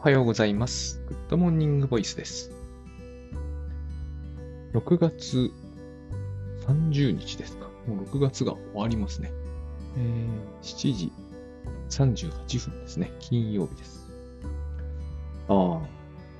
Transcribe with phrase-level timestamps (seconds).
[0.00, 0.98] おはようございます。
[1.10, 2.50] Good Morning Voice です。
[4.72, 5.52] 6月
[6.66, 7.66] 30日ですか。
[7.86, 9.30] もう6月が終わりますね。
[9.98, 11.12] えー、7時
[11.90, 13.12] 38分ですね。
[13.18, 14.10] 金曜日です。
[15.48, 15.80] ああ、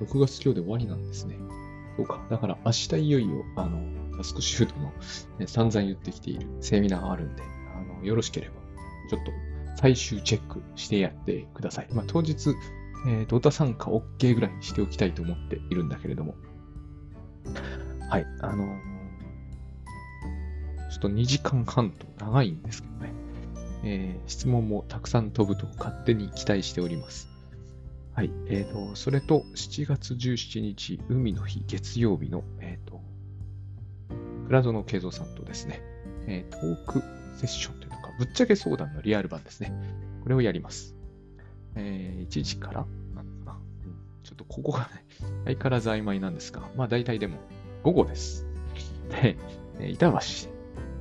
[0.03, 1.37] 6月今日で終わりなんですね。
[1.97, 2.19] そうか。
[2.31, 4.91] だから明日いよいよ、あの、タスクシュートの、
[5.37, 7.43] ね、散々言ってきているセミナーがあるんで、
[7.75, 8.55] あの、よろしければ、
[9.07, 9.31] ちょっと
[9.75, 11.89] 最終チェックしてやってください。
[11.93, 12.55] まあ、当日、
[13.07, 16.35] えー、ドータ参加 OK ぐらいにしておきたいと思っているんだけれども。
[18.09, 18.91] はい、あのー
[20.91, 23.13] ちょっと2時間半と長いんですけどね。
[23.83, 27.29] えー質問もたくさん飛ぶと勝手に期待しております。
[28.13, 32.99] はい、えーと、それと7月17日、海の日、月曜日の、えーと、
[34.47, 35.81] 倉園慶三さんとですね、
[36.27, 37.01] えートーク
[37.37, 39.73] セッションというのか、ぶっちゃけ相談のリアル版ですね。
[40.23, 41.00] これをやります。
[41.75, 44.85] えー1時からなのかな、うんちょっとここがね、
[45.45, 47.37] 相変わらず曖昧なんですが、まあ大体でも
[47.83, 48.45] 午後です。
[49.09, 49.37] で、
[49.79, 50.49] えー板橋、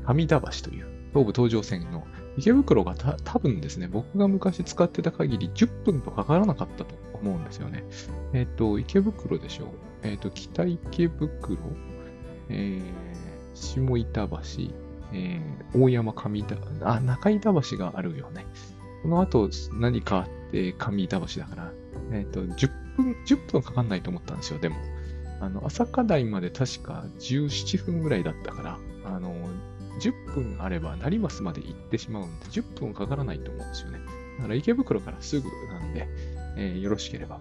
[0.07, 7.85] 上田橋という東武東上線の池袋がた多分ですね、僕が昔使ってた限り10分とかからなかったと思うんですよね。
[8.33, 9.69] えっ、と、池袋でしょう。
[10.03, 11.59] えっ、と、北池袋、
[12.49, 13.11] えー
[13.55, 14.37] 下板橋、
[15.13, 18.47] えー大山上田、あ、中板橋があるよね。
[19.03, 21.73] この後何かあって上板橋だから、
[22.13, 24.77] えっ、と、10分、10分かかんないと思ったんですよ、でも。
[25.41, 29.35] あの、朝霞台まで確か17分ぐらいだったから、あの、
[30.01, 33.99] 10分あれば成増まで行ってしまうんで、10分かからないと思うんですよね。
[34.39, 36.09] だから池袋からすぐなんで、
[36.57, 37.41] えーよろしければ。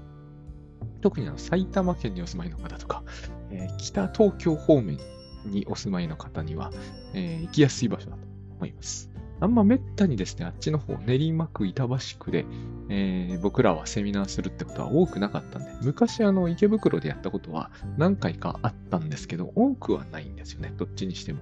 [1.01, 3.03] 特にあの埼玉県にお住まいの方とか、
[3.51, 4.97] えー北東京方面
[5.45, 6.71] にお住まいの方には、
[7.13, 8.23] えー行きやすい場所だと
[8.57, 9.08] 思います。
[9.41, 12.45] あんまめったにですね、あっちの方、練馬区、板橋区で、
[12.89, 21.39] えー僕らはセミナーするってことは多くなかったんで、昔あの池袋でやったことは何回かあったんですけど、多くはないんですよね、どっちにしても。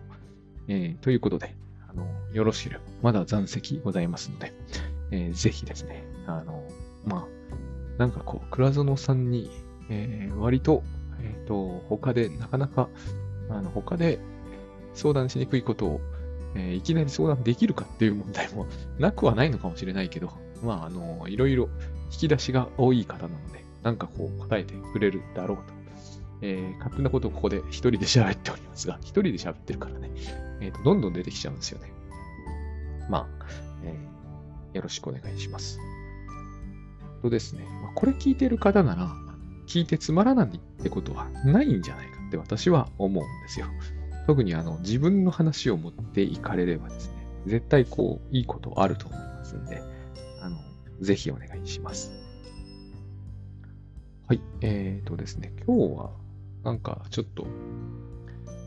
[0.67, 1.55] えーということで、
[1.89, 4.53] あの、よろしければ、まだ残席ございますので、
[5.11, 6.63] えーぜひですね、あの、
[7.05, 7.27] まあ、
[7.97, 9.49] なんかこう、倉園さんに、
[9.89, 10.83] えー割と、
[11.21, 12.89] えっ、と、他でなかなか、
[13.49, 14.19] あの、他で
[14.93, 16.01] 相談しにくいことを、
[16.55, 18.65] えーいきなり相談できるかっていう問題も
[18.99, 20.31] なくはないのかもしれないけど、
[20.63, 21.69] まあ、あの、いろいろ
[22.11, 25.63] 引き出しが多い方なので、なんかこう答えてくれるだろうと。
[26.41, 30.11] えー勝手なことをここで一人で喋っておりますが、一人で喋ってるからね、
[30.61, 31.91] えーと、どんどん出てきちゃうんですよね。
[33.09, 33.45] まあ、
[33.83, 34.17] えー
[34.75, 35.79] よろしくお願いします。
[37.23, 39.11] とですね、まあ、これ聞いてる方なら、
[39.65, 43.67] 聞いてつまらないってことはないんじゃないかって私は思うんですよ。
[44.27, 47.13] 特にあの自分の話を持っていかれればですね、
[47.45, 49.81] 絶対こう、いいことあると思いますんで、
[50.41, 50.57] あの、
[50.99, 52.11] ぜひお願いします。
[54.27, 56.11] はい、えーとですね、今日は、
[56.65, 57.47] なんかちょっと、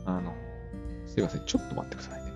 [0.05, 0.33] あの、
[1.05, 2.31] すいません、ちょっと待ってくださいね。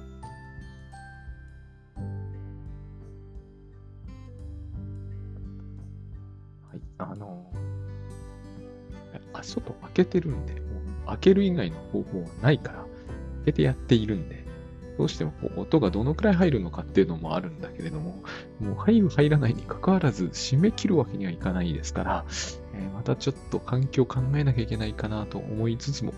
[6.69, 7.51] はい、あの、
[9.33, 10.59] あ、外開けてるんで、も
[11.05, 12.84] う開ける以外の方法はないから、
[13.45, 14.43] けてやっているんで、
[14.97, 18.23] どうしてもこう音がどのくらい入るのかっていうのもあるんだけれども、
[18.59, 22.25] もう入る入らないに関わらず締め切るわけにはいかないですから、
[22.73, 26.13] えーまたちょっと環境を考えなきゃいけないかなと思いつつも、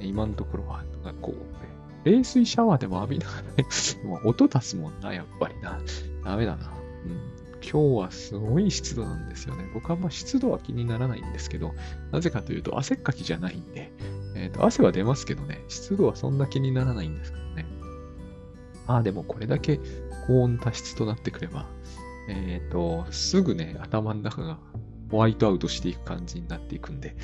[0.00, 0.84] 今のところは、
[1.20, 3.66] こう、ね、冷水シャワーでも浴びながらね、
[4.04, 5.80] もう音出すもんな、やっぱりな。
[6.24, 6.72] ダメだな。
[7.04, 9.64] うん今日はすごい湿度なんですよね。
[9.72, 11.74] 僕はあんまあ湿度は気にならないんですけど、
[12.12, 13.90] なぜかというと汗っかきじゃないんで、
[14.44, 17.66] えっ、と、汗は出ますけどね、湿度はそんな気にならないんですけどね。
[18.86, 19.80] ああ、でもこれだけ
[20.26, 21.66] 高温多湿となってくれば、
[22.28, 24.58] えっ、と、すぐね、頭の中が
[25.10, 27.16] ホワイトアウトしていく感じになっていくんで、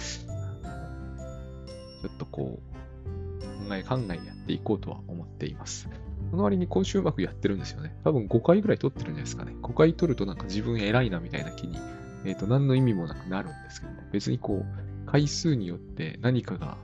[2.00, 5.88] ちょっとこう、考え考えやっていこうとは思っています。
[6.30, 7.94] その割に今週うまくやってるんですよね。
[8.02, 9.54] 多分5回ぐらい撮ってるんじゃないですかね。
[9.60, 11.76] 5回撮るとなんか自分偉いなみたいな気に、
[12.24, 14.08] えっ、と、何の意味もなくなるんですけどね。
[14.10, 16.78] 別にこう、回数によって何かが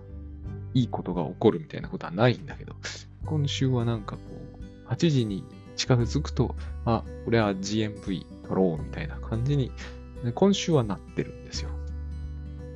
[0.77, 2.75] いいことが起こるみたいなことはないんだけど、
[3.25, 4.21] 今週はなんかこ
[4.89, 5.43] う、8時に
[5.75, 9.73] 近づくと、あ、これは GMV 撮ろうみたいな感じに、
[10.35, 11.71] 今週はなってるんですよ。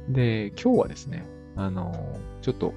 [0.08, 1.26] で、今日はですね、
[1.56, 2.72] あの、ちょっと、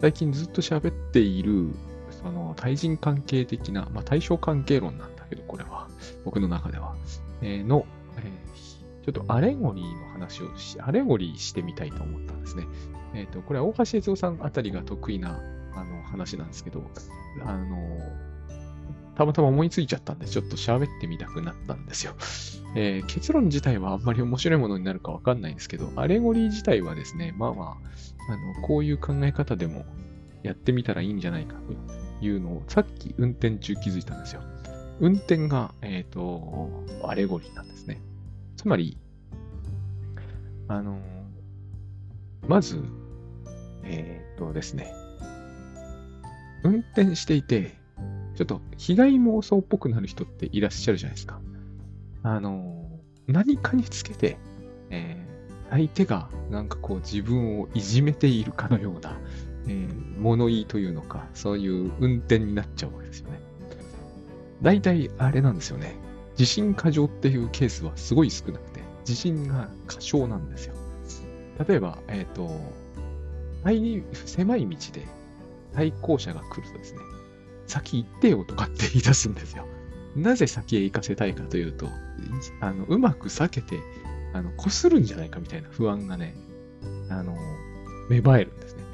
[0.00, 1.68] 最近ずっと喋っている、
[2.10, 5.88] その対人関係的な、まあ対象関係論なんだけど、これは、
[6.24, 6.96] 僕の中では、
[7.42, 7.84] えーの、
[9.04, 12.66] ちょっとアレゴリーの話をし、アレゴリーしてみたいと思ったんですね。
[13.14, 15.40] えっ、と、これは大橋悦夫さんあたりが得意な、
[15.74, 16.82] あの、話なんですけど、
[17.44, 17.98] あの、
[19.16, 22.14] たまたま思いついちゃったんで、ちょっと喋ってみたくなったんですよ。
[22.76, 27.68] えー、結論自体はあんまり面白いものになるかわかんないんですけど、アレゴリー自体はですね、まあまあ、
[28.32, 29.86] あのこういう考え方でも
[30.42, 34.42] やってみたらいいんじゃないかというのを、さっき運転中気づいたんですよ。
[35.00, 38.00] 運転が、えっ、ー、と、アレゴリーなんですね。
[38.68, 38.98] つまり、
[40.68, 41.00] あの
[42.46, 42.84] まず、
[43.82, 44.92] えっ、とですね、
[46.62, 47.78] 運転していて、
[48.36, 51.40] ちょっと被害妄想っぽくなる人っていらっしゃるじゃないですか。
[52.22, 52.90] あの、
[53.26, 54.36] 何かにつけて、
[54.90, 59.18] えー、相手がなんかこう自分をいじめているかのような、
[59.66, 63.40] えー、物言いというのか、そういう運転になっちゃうわけですよね。
[64.60, 66.06] 大体あれなんですよね。
[66.38, 70.74] 地震過剰っていうケースはすごい少なくて、地震が過小なんですよ。
[71.68, 72.48] 例えば、えっ、ー、と、
[74.24, 75.04] 狭い道で
[75.74, 77.00] 対向車が来るとですね、
[77.66, 79.66] 先行ってよとかって言い出すんですよ。
[80.14, 81.88] なぜ先へ行かせたいかというと、
[82.60, 83.80] あのうまく避けて、
[84.32, 86.36] あの、擦るんじゃないかみたいな不安がね、
[87.10, 87.36] あの、
[88.08, 88.84] 芽生えるんですね。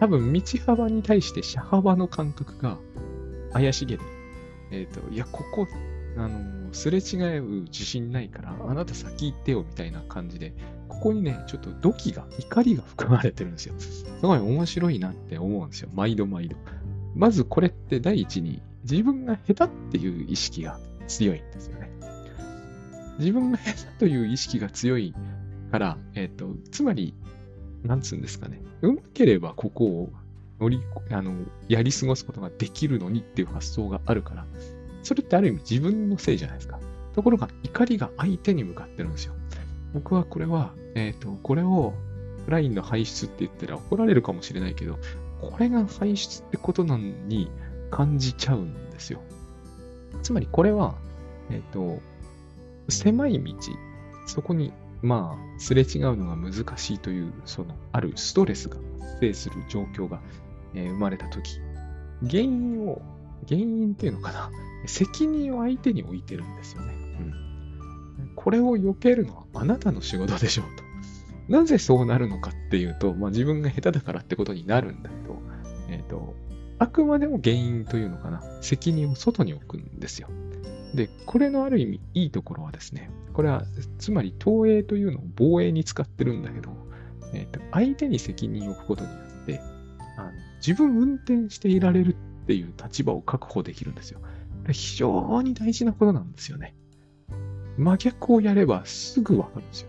[0.00, 2.78] 多分、道幅に対して車幅の感覚が
[3.52, 4.02] 怪しげで、
[4.70, 5.68] えっ、ー、と、いや、ここ、
[6.16, 10.52] あの、すれ違う自信ないから、あなた先行ってよみたいな感じで、
[10.88, 13.74] ここにね、ちょっと土器が、怒りが含まれてるんですよ。
[13.78, 15.88] すごい面白いなって思うんですよ。
[15.94, 16.56] 毎度毎度。
[17.14, 20.78] まずこれって第一に、自分が下手っていう意識が
[21.08, 21.90] 強いんですよね。
[23.18, 25.14] 自分が下手という意識が強い
[25.72, 27.14] から、えっ、ー、と、つまり、
[27.84, 28.60] なんつうんですかね。
[28.82, 30.12] うまければここを
[30.60, 30.80] 乗り、
[31.10, 31.34] あの、
[31.68, 34.46] やり過ごすことができるのにっていう発想があるから、
[35.06, 36.80] それってある意味自分のせいじゃないですか。
[37.14, 39.34] ところが怒りが相手に向かってるんですよ。
[39.94, 41.94] 僕はこれは、えっ、ー、と、これを
[42.44, 44.98] フラインの排出って言ったら怒られるかもしれないけど、
[45.40, 47.48] これが排出ってことなのに
[47.92, 49.20] 感じちゃうんですよ。
[50.24, 50.96] つまりこれは、
[51.50, 52.02] えっ、ー、と、
[52.88, 53.54] 狭い道、
[54.26, 54.72] そこに、
[55.02, 60.20] まあ、すれ違うのが難しいという、その、あるストレスが発生する状況が、
[60.74, 61.60] えー、生まれたとき、
[62.28, 63.00] 原因を、
[63.48, 64.50] 原因っていうのかな、
[64.86, 66.94] 責任を相手に置いてるんですよね。
[68.18, 68.32] うん。
[68.34, 70.86] これを避けるのはあなたの仕事でしょうと。
[71.48, 75.38] なぜそうなるのかっていうと、まあ、自分が下手だからってことになるんだけど、
[75.88, 76.34] えっ、ー、と、
[76.78, 80.28] あくまでも原因というのかな、責任を外に置くんですよ。
[80.94, 83.64] で、これのある意味いいところはですね、これは、
[83.98, 86.70] つまり投影というのを防衛に使ってるんだけど、
[87.32, 89.60] えっ、ー、と、相手に責任を置くことによって、
[90.18, 94.20] あの自分運転していられるっていう立場を確保できるんですよ。
[94.72, 96.74] 非常に大事なことなんですよね。
[97.76, 99.88] 真逆をやればすぐわかるんですよ。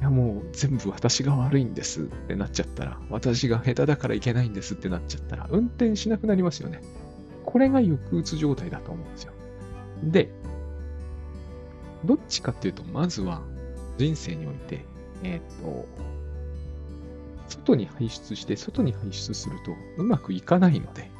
[0.00, 6.80] いやもう全部私が悪いんですってなっちゃったら、私が下手だからいけないんですってなっちゃったら、運転しなくなりますよね。
[7.44, 9.32] これが抑うつ状態だと思うんですよ。
[10.02, 10.28] で、
[12.04, 13.42] どっちかっていうと、まずは
[13.98, 14.84] 人生において、
[15.22, 15.86] えっ、と、
[17.48, 21.10] 外に排出して、外に排出するとうまくいかないので、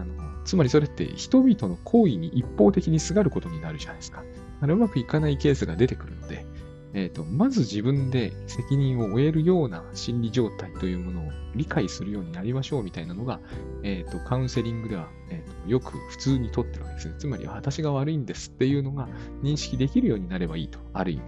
[0.00, 4.22] あの、つまりそれって人々の行為に一方的にすがることになるじゃないですか。
[4.60, 6.46] あのうまくいかないケースが出てくるので、
[6.94, 13.40] え、ー、と、まず自分で責任を負えるような心理状態というものを理解するようになりましょうみたいなのが、
[13.82, 17.14] え、ー、と、カウンセリングでは、えーと、よく普通にとってるわけですね。
[17.18, 19.08] つまり、私が悪いんですっていうのが
[19.42, 21.22] 認識できるようになればいいと、ある意味。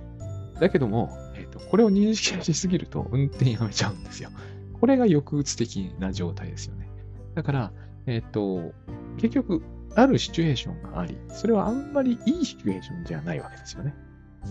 [0.60, 4.30] だけども、えっ、と、これを認識しすぎると運転やめちゃうんですよ。
[4.72, 6.88] これが抑うつ的な状態ですよね。
[7.34, 7.72] だから、
[8.06, 8.72] えっ、と、
[9.16, 9.62] 結局、
[9.94, 13.94] あるシチュエーションがあり、それはあんまりいいシチュエーションじゃないわけですよね。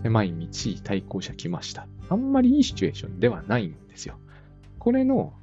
[0.02, 0.48] 狭い道、
[0.84, 1.88] 対向車来ました。
[2.10, 4.16] あんまりいいシチュエーションではないんですよ。
[4.80, 5.34] これの、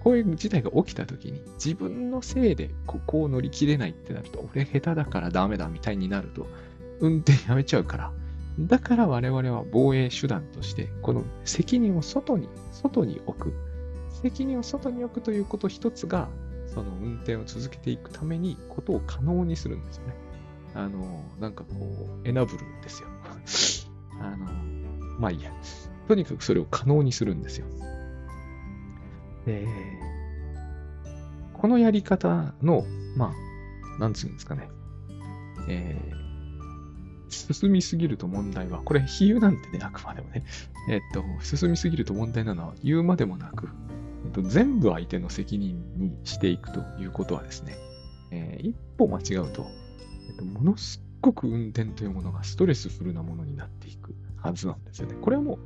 [0.00, 6.46] こういう事態が起きた時に、自分のせいでここを乗り切れないってなると、俺下手だからダメだみたいになると、
[7.00, 8.12] 運転やめちゃうから。
[8.60, 13.52] だから我々は防衛手段として、この責任を外に、外に置く。
[14.22, 16.28] 責任を外に置くということ一つが、
[16.78, 20.14] その運転を続けていくために、ことを可能にするんですよね。
[20.74, 21.74] あの、なんかこ
[22.24, 23.08] う、エナブルですよ。
[24.22, 24.46] あの、
[25.18, 25.52] まあいいや。
[26.06, 27.66] とにかくそれを可能にするんですよ。
[29.44, 29.66] で、
[31.54, 32.84] このやり方の、
[33.16, 33.32] ま
[33.96, 34.70] あ、なんつうんですかね。
[35.68, 40.44] えー、進みすぎると問題は、これ比喩なんてね、あくまでもね。
[40.88, 43.68] えっと、進みすぎると問題なのは言うまでもなく、
[44.24, 47.76] えっと、全部相手の責任にしていくということはですね、
[48.30, 49.66] えー、一歩間違うと、
[50.28, 55.16] えっと、ものすごく運転というものがストレスフルなものになっていくはずなんですよね。
[55.20, 55.58] これはもう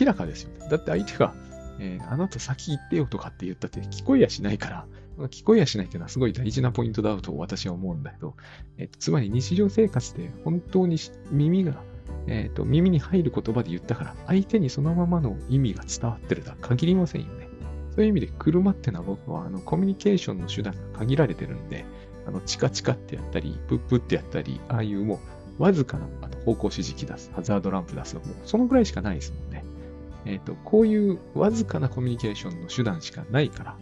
[0.00, 0.68] 明らかですよね。
[0.68, 1.34] だって相手が、
[1.80, 4.86] えー、あなた先行ってよとかって言ったって聞こえやしないから、
[5.26, 8.36] 聞こえやしないっていうのはすごい大事なポイントだと私は思うんだけど、
[8.76, 10.96] えっと、つまり日常生活で本当に
[11.32, 11.82] 耳が、
[12.26, 17.48] えっと、耳に入る言葉で言ったから、相手にそのままの意味が伝わってるとは限りませんよね。
[17.94, 21.84] そういう意味で車ってのは僕はあのコミュニケーションの手段が限られてるんで、
[22.26, 25.20] あのチカチカってやったり、プップってやったり、ああいうも
[25.58, 29.64] うわずかなあの方向指示器出す、ハザードランプ出すのもそのぐらいしかないですもんね。
[30.26, 33.76] えっ、ー、と、こういうわずかなコミュニケーションの手段しかないから、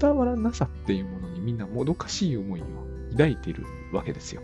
[0.00, 2.64] 伝わらなさっていうものにみんなもどかしい思いを
[3.12, 4.42] 抱いているわけですよ。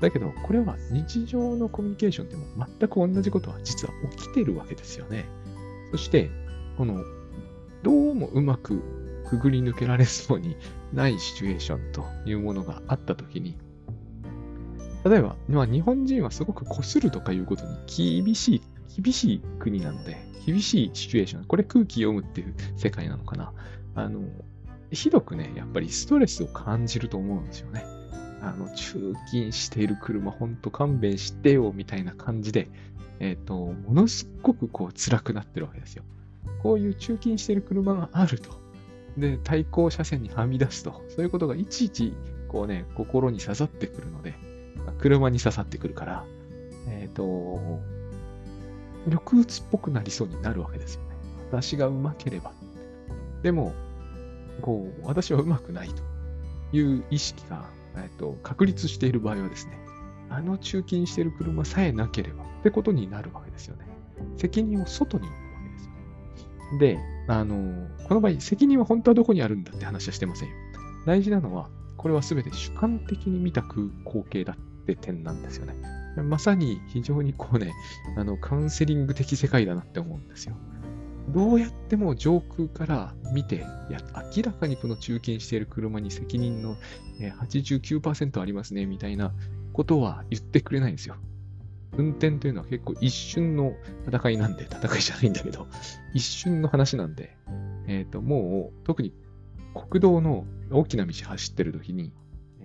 [0.00, 2.44] だけど、これは日常のコミュニケーションでも
[2.78, 5.26] 全く同じことは実は起きてるわけですよね。
[5.92, 6.30] そして、
[6.76, 7.02] この、
[7.82, 8.82] どうもうまく
[9.24, 10.56] くぐり抜けられそうに
[10.92, 13.56] ないシチュエーションというものがあったときに、
[15.04, 18.62] 例えば、まあ、日本人はすごくこするとかいうことに厳しい、
[19.02, 23.52] 厳しい国なので、厳しいシチュエーション、これ空気読むっていう世界なのかな。
[23.94, 24.22] あの、
[24.90, 27.84] ひどくね、やっぱりストレスを感じると思うんですよね。
[28.44, 32.68] あの、中勤している車、ほんと勘弁してよ、みたいな感じで、
[33.20, 36.04] えっ、ー、と、ものすごくこう辛くなってるわけですよ。
[36.62, 38.50] こういう中勤している車があると。
[39.16, 41.02] で、対向車線にはみ出すと。
[41.08, 42.14] そういうことがいちいち、
[42.48, 44.34] こうね、心に刺さってくるので、
[44.98, 46.24] 車に刺さってくるから、
[46.88, 47.80] えっ、ー、と、
[49.04, 51.08] 抑うつっぽくなりそうになるわけですよね。
[51.50, 52.52] 私がうまければ。
[53.42, 53.72] でも、
[54.62, 56.02] こう、私はうまくないと
[56.76, 57.64] いう意識が、
[57.96, 59.78] えっと、確立している場合はですね、
[60.30, 63.86] あの中勤している車さえなければってことになるわけですよね。
[64.36, 66.78] 責任を外に置くわけですよ。
[66.78, 66.98] で、
[67.28, 70.54] あの、この場合、責任は本当はどこにあるんだって話はしてませんよ。
[71.06, 75.74] 大事なのは、これは全て主観的に見た空光景だって点なんですよね。
[76.22, 77.72] まさに非常にこうね、
[78.16, 80.56] あの、カウンセリング的世界だなって思うんですよ。
[81.30, 84.00] どうやっても上空から見て、いや、
[84.36, 86.76] 明らかにこの中堅している車に責任の
[87.40, 89.32] 89%ありますね、みたいな
[89.72, 91.16] ことは言ってくれないんですよ。
[91.96, 93.74] 運転というのは結構一瞬の
[94.06, 95.66] 戦いなんで、戦いじゃないんだけど、
[96.12, 97.36] 一瞬の話なんで、
[97.86, 99.12] えっ、ー、と、もう、特に
[99.74, 102.12] 国道の大きな道走ってる時に、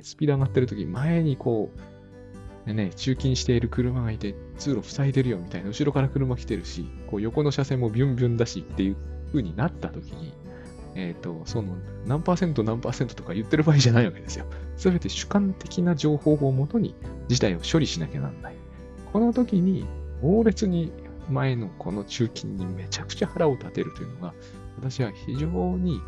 [0.02, 1.80] スピード上がってる時に前にこう、
[2.70, 8.96] でね、中勤している車がいて、通路塞いでるよみたいな、後ろから車来てるし、こう横の車線もビュンビュンだしっていう
[9.30, 10.32] 風になった時に、
[10.94, 14.46] えっ、ー、と、その何パーセント何パーセントとか言ってる場合じゃないわけですよ。
[14.78, 16.94] すべて主観的な情報をもとに
[17.28, 18.56] 事態を処理しなきゃなんない。
[19.12, 19.88] この時に
[20.22, 20.92] 猛烈に
[21.28, 24.36] 前のこの中勤にめちゃくちゃ腹を立てるというのが、
[24.78, 26.00] 私は非常に、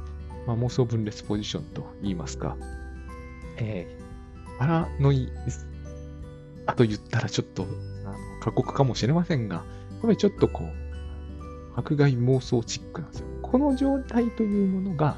[0.46, 2.56] まあ、妄想分裂ポジションと言いますか、
[3.58, 5.71] えー、パラノイあ
[6.76, 7.68] と言ったらちょっと、
[8.42, 9.62] 過酷かもしれませんが、や
[9.98, 13.28] っぱりちょっとこう、迫害妄想チックなんですよ。
[13.42, 15.18] この状態というものが、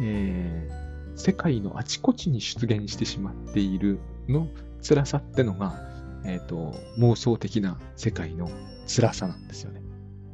[0.00, 4.48] えー、世界のあちこちに出現してしまっているの
[4.82, 5.78] 辛さってのが、
[6.24, 8.50] えっ、ー、と、妄想的な世界の
[8.86, 9.82] 辛さなんですよね。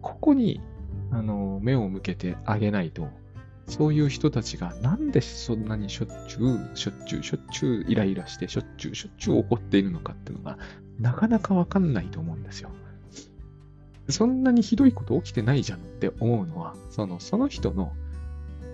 [0.03, 0.61] ここに、
[1.11, 3.09] あの、目を向けてあげないと、
[3.71, 10.59] そういう人たちがなんでそんなにしょっちゅう、しょっちゅう、しょっちゅうイライラして、しょっちゅう、しょっちゅう怒っているのかっていうのが、
[10.99, 12.71] なかなかわかんないと思うんですよ。
[14.09, 17.93] そんなにひどいこと起きてないじゃんって思うのは、その、その人の、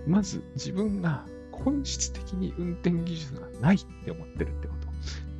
[0.06, 4.88] まず自分が本質的に運転技術がないって思ってるってこと。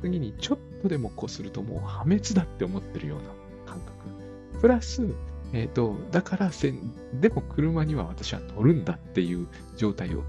[0.01, 3.25] 次に、ちょっとでもこうするともう破滅だって思ってるような
[3.65, 4.61] 感覚。
[4.61, 5.07] プラス、
[5.53, 10.23] えっ、ー、と、だからせん、でも車には私は乗るんだっていう状態を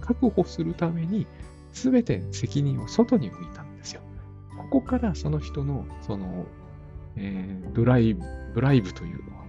[0.00, 1.26] 確保するために、
[1.72, 4.02] すべて責任を外に置いたんですよ。
[4.70, 6.46] ここからその人の、その、
[7.16, 8.22] えー、ドライブ、
[8.54, 9.44] ドライブというのは、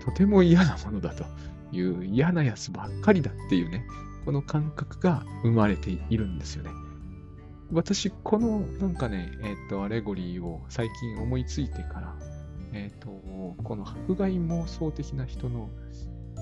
[0.00, 1.24] えー、とても嫌なものだと
[1.72, 3.84] いう嫌なやつばっかりだっていうね、
[4.24, 6.70] この感覚が生まれているんですよね。
[7.72, 12.16] 私、このなんかね、えっ、ー、と、アレゴリーを最近思いついてから、
[12.72, 13.08] え、ー、と、
[13.62, 15.70] この迫害妄想的な人の、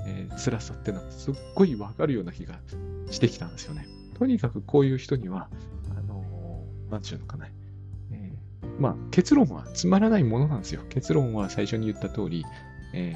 [0.07, 2.59] えー、辛さっていうのはすっごいわかるような気が
[3.11, 3.87] してきたんですよね。
[4.19, 5.49] とにかくこういう人には、
[5.97, 7.47] あのー、なんちゅうのかな。
[8.11, 10.83] えー、まあ、結論はつまらないものなんですよ。
[10.89, 12.45] 結論は最初に言った通り、
[12.95, 13.15] え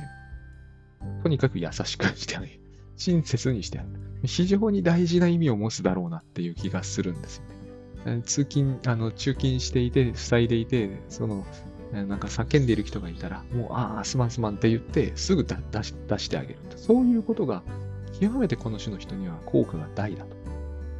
[1.02, 2.60] ー、とにかく優しくしてあげる。
[2.96, 4.00] 親切にしてあげる。
[4.24, 7.44] 非常に大事な意味を持つだろうなっていう気がするんですよ
[8.14, 8.22] ね。
[8.22, 11.46] 通勤、あの、中勤していて、塞いでいて、その、
[11.92, 16.58] なんか叫んでいる人がいたら、もう、ああ、すまんすまんって言って、すぐ出し出してあげる。
[16.76, 17.62] そういうことが、
[18.20, 20.36] 極めてこの種の人には効果が大だと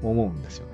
[0.03, 0.73] 思うんですよね。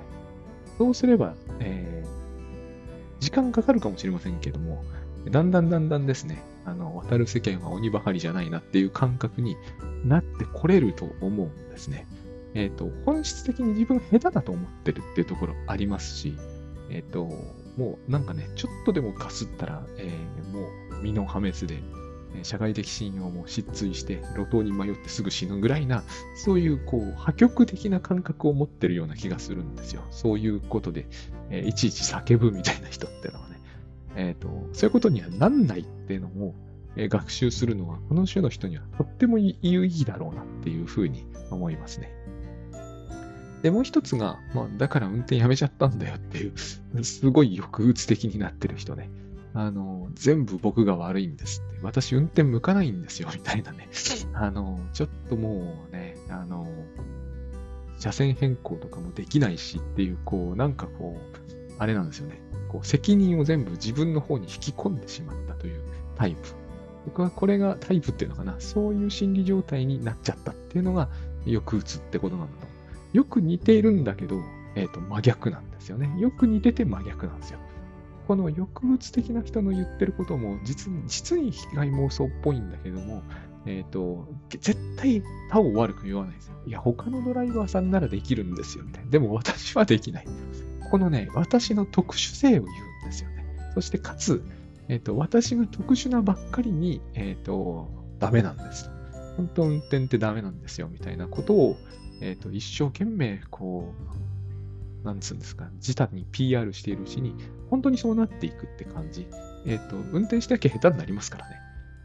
[0.78, 4.84] そうすれば、えー、時間かかるかもしれませんけども、
[5.30, 9.56] だんだんだんだんですね、あの、渡る世間は鬼ばかりじゃないなっていう感覚に
[10.04, 12.06] なってこれると思うんですね。
[12.54, 16.36] えっ、と、本質的に自分下手だと思ってるっていうところありますし、
[16.90, 17.28] えっ、と、
[17.76, 20.68] もうなんかね、ちょっとでもかすったら、えー、も
[20.98, 21.82] う身の破滅で、
[22.42, 26.02] 社会的信用も失墜して路頭に迷ってすぐ死ぬぐらいな、
[26.34, 30.02] そういうこう破局的な感覚を持ってるような気がするんですよ。
[30.10, 31.06] そういうことで、
[31.50, 33.56] えー、いちいち叫ぶみたいな人ってのはね。
[34.16, 36.54] え、ー、と、そういうことにはなんないっていうのも、
[36.96, 42.10] えー、学習するのは、この種の人にはとっても有意義だろうなっていうふうに思いますね。
[43.66, 46.56] で、もう一つが、まあ、だから運転やめちゃったんだよっていう、
[47.04, 49.10] すごい抑うつ的になってる人ね。
[49.54, 51.80] あの、全部僕が悪いんですって。
[51.82, 53.88] 私運転向かないんですよ、みたいなね。
[54.34, 56.68] あの、ちょっともうね、あの、
[57.98, 62.40] 車線変更とかもできないしっていう、こう、なんかこう、あれなんですよね。
[62.68, 65.82] こう、責任を全部自分の方に引き込んでしまったという
[66.14, 66.50] タイプ。
[67.06, 68.54] 僕はこれがタイプっていうのかな。
[68.60, 71.08] そういう心理状態になっちゃったっていうのが、
[71.44, 72.75] よく打つってことなんだと。
[73.16, 74.42] よく似ているんだけど、
[74.74, 76.14] えっ、ー、と、真逆なんですよね。
[76.20, 77.58] よく似てて真逆なんですよ。
[78.28, 83.22] この抑うつ的な人の言ってることも実に、実に被害妄想っぽいんだけども、
[83.64, 86.56] えっ、ー、と、絶対他を悪く言わないですよ。
[86.66, 89.10] いや、他のドライバーさんならできるんですよ、みたいな。
[89.10, 90.26] でも私はできない。
[90.90, 93.46] このね、私の特殊性を言うんですよね。
[93.72, 94.44] そしてかつ、
[94.88, 98.90] えっ、ー、と、私が特殊なばっかりに、えっ、ー、と、ダメなんです。
[99.38, 101.76] 本当運転ってダメなんですよ、みたいなことを、
[102.20, 103.92] えっ、と、一生懸命、こ
[105.02, 107.34] う、なんつうんですか、自他に PR しているうちに、
[107.70, 109.26] 本当にそうなっていくって感じ。
[109.66, 111.56] えっ、ー、と、運転しなきゃ下手になりますからね。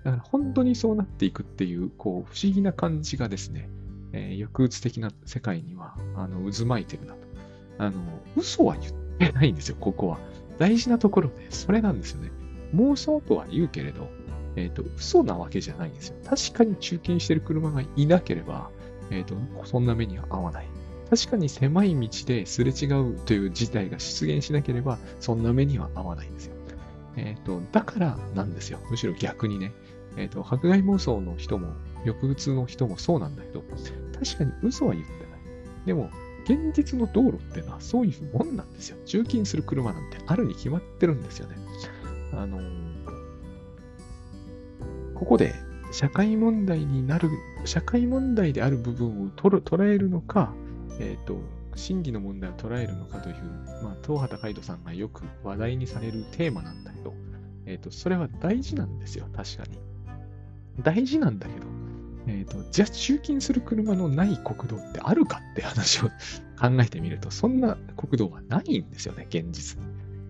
[0.04, 3.70] だから本当にそうなっていくっていう、こう、不思議な感じがですね、
[4.14, 7.20] えー、抑うつ的な世界には、あの、渦巻いてるなと。
[7.78, 8.00] あの、
[8.36, 10.20] 嘘は言ってないんですよ、ここは。
[10.58, 12.32] 大事なところで、それなんですよね。
[12.76, 14.10] 妄想とは言うけれど、
[14.56, 16.16] えっ、ー、と、嘘なわけじゃないんですよ。
[16.24, 18.70] 確かに中継してる車がいなければ、
[19.12, 20.68] えっ、ー、と、そんな目には合わない。
[21.10, 26.56] 確かに狭い道ですれ違うという事態が出現しなければ、そんな目には合わないんですよ。
[27.18, 28.80] えっ、ー、と、だからなんですよ。
[28.90, 29.74] むしろ逆にね。
[30.18, 31.74] えっ、ー、と、迫害妄想の人も、
[32.06, 33.64] 抑うつの人もそうなんだけど、
[34.14, 35.22] 確かに嘘は言ってない。
[35.86, 36.10] でも、
[36.46, 38.98] 現実の道路ってのはそういうもんなんですよ。
[39.06, 41.56] 中金する車なんてあるに決まってるんですよね。
[42.34, 42.64] あのー、
[45.14, 45.54] ここで
[45.92, 47.30] 社会問題になる、
[47.66, 50.54] 社会問題である部分を捉えるのか、
[51.00, 51.40] えっ、ー、と、
[51.76, 53.36] 真偽の問題を捉えるのかという、
[53.84, 57.14] まあ、東畑海人さんがよく話題にされるテーマなんだけど、
[57.66, 59.80] えっ、ー、と、それは大事なんですよ、確かに。
[60.84, 61.68] 大事なんだけど、
[62.28, 66.10] えっ、ー、と、じゃあ中金する車のない国道ってあるかって話を
[66.60, 69.86] 考えてみると、そんな国道はないんですよね、現実に。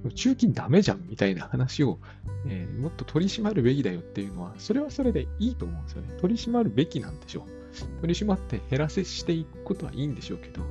[0.09, 1.99] 中金ダメじゃんみたいな話を、
[2.47, 6.09] えー、もっと取り締まるべきだよっていうのは、それはそれでいいと思うんですよね。
[6.19, 8.01] 取り締まるべきなんでしょう。
[8.01, 10.63] 取り締まって減らせしていくことはいいんでしょうけど、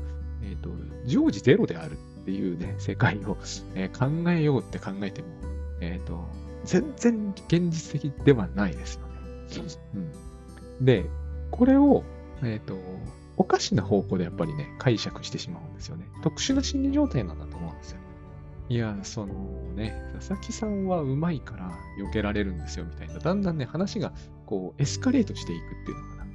[0.42, 0.70] えっ、ー、と、
[1.06, 3.36] 常時ゼロであるっていうね、世界を、
[3.74, 5.28] えー、考えようって考えても、
[5.80, 6.28] えっ、と、
[6.64, 9.10] 全然現実的ではないですよね。
[10.80, 11.06] うん、で、
[11.50, 12.04] これを、
[12.42, 12.76] えっ、と、
[13.36, 16.06] おかしな方向でやっぱりね、解釈してしまうんですよね。
[16.22, 17.69] 特殊な心理状態なんだと思うん。
[18.70, 19.34] いや、その
[19.74, 24.12] ね、佐々木さんはうまいから避けられるんですよみたいな、だんだんね、話が
[24.46, 26.26] こうエスカレートしていくっていうのかな。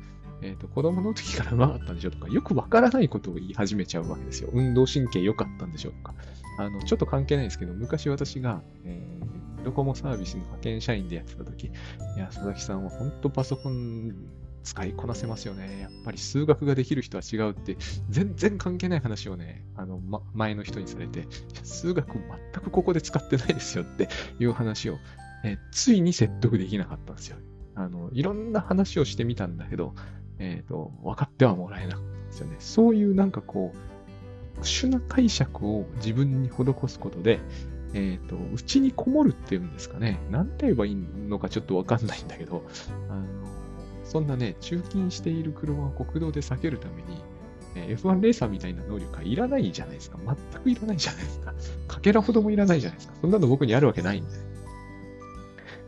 [0.41, 4.49] えっ、ー、と、子供の時からうまかったんでしょとか、よくわからないことを言い始めちゃうわけですよ。
[4.51, 6.13] 運動神経良かったんでしょとか。
[6.59, 11.71] あの、ちょっと関係ないですけど、昔私が、えー、ドコモサービスの派遣社員でやってた時、い
[12.19, 14.13] や、佐々木さんは本当パソコン
[14.65, 15.79] 使いこなせますよね。
[15.81, 17.77] やっぱり数学ができる人は違うって、
[18.09, 21.27] 全然関係ない話をね、あの、ま、前の人にされて、
[21.63, 22.23] 数学全
[22.63, 24.97] くここで使ってないですよっていう話を、
[25.43, 27.37] えついに説得できなかったんですよ。
[27.75, 29.93] あの、いろんな話をしてみたんだけど、
[30.39, 32.55] えっ、ー、と、分かってはもらえなかったんですよね。
[32.59, 37.39] そういうなんかこう、特殊な解釈を自分に施すことで、
[37.93, 40.19] えっ、ー、と、うちにこもるっていうんですかね。
[40.31, 42.65] なんて言えばいいのかちょっとわかんないんだけど、
[43.09, 43.54] あの、
[44.05, 47.21] そんなね、中勤している車を国道で避けるために、
[47.75, 50.17] え F1 レーサーみたいな能力はいらないじゃないですか。
[50.25, 51.53] 全くいらないじゃないですか。
[51.95, 53.15] かけらほどもいらないじゃないですか。
[53.21, 54.31] そんなの僕にあるわけないんで。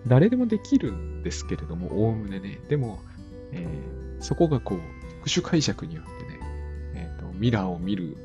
[0.07, 2.59] 誰でもできるんですけれども、おおむねね。
[2.67, 2.99] でも、
[3.51, 4.79] えーそこがこう、
[5.19, 6.39] 特殊解釈によってね、
[6.95, 8.17] え、ー、と、ミラーを見る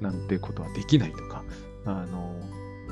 [0.00, 1.44] なんてことはできないとか、
[1.84, 2.34] あの、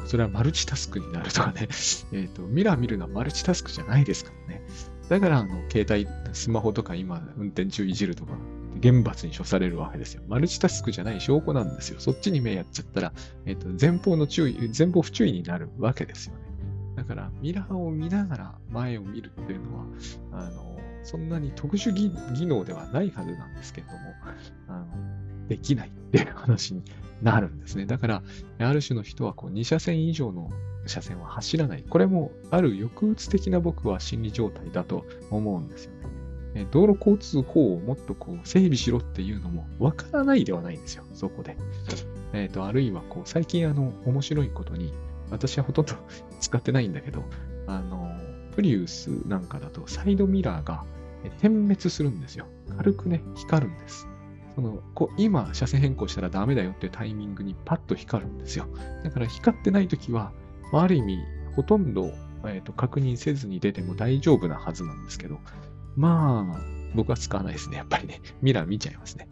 [0.07, 4.62] それはマルチタスクになるとかね、 えっ、ー、と、ミラー見るのはマルチタスクじゃないですからね。
[5.09, 8.33] だから、あの、携帯、スマホとか今、運転中いじるとか、
[8.81, 10.23] 厳罰に処されるわけですよ。
[10.29, 12.01] マルチタスクじゃない証拠なんですよ。
[12.01, 13.12] そっちに目やっちゃったら、
[13.47, 16.40] えっ、と、前方の注意、前方不注意になるわけですよね。
[16.97, 19.85] だから、ミラーを見ながら前を見るっていうのは、
[20.33, 23.99] あの、そんなに特殊技能ではないはずなんですけれども、
[24.69, 26.83] あのできないっていう話に
[27.23, 27.87] なるんですね。
[27.87, 28.23] だから、
[28.59, 30.51] ある種の人はこう2車線以上の
[30.87, 31.85] 車線は走らない。
[31.88, 35.92] これもある抑うつ的な僕は心理状態だと思うんですよ
[36.55, 36.66] ね。
[36.71, 41.57] 道路交通法をもっとこう整備しろっていうのもわからないではないんですよ、そこで。
[42.33, 44.92] えっ、ー、と、あるいはこう、最近あの、面白いことに、
[45.31, 45.95] 私はほとんど
[46.40, 47.23] 使ってないんだけど、
[47.66, 48.11] あの、
[48.55, 50.85] プリウスなんかだとサイドミラーが
[51.40, 52.47] 点滅するんですよ。
[52.79, 54.09] 軽くね、光るんです。
[54.57, 58.66] そのこ今、車線変更したらダメだよっていうタイミングにパッと光るんですよ。
[59.05, 60.33] だから光ってないときは、
[60.73, 61.19] まあ、ある意味、
[61.55, 62.11] ほとんど、
[62.47, 65.38] えーと、確認せずに出ても大丈夫なはずなんですけど、
[65.95, 66.61] まあ、
[66.95, 67.77] 僕は使わないですね。
[67.77, 69.29] やっぱりね、ミラー見ちゃいますね。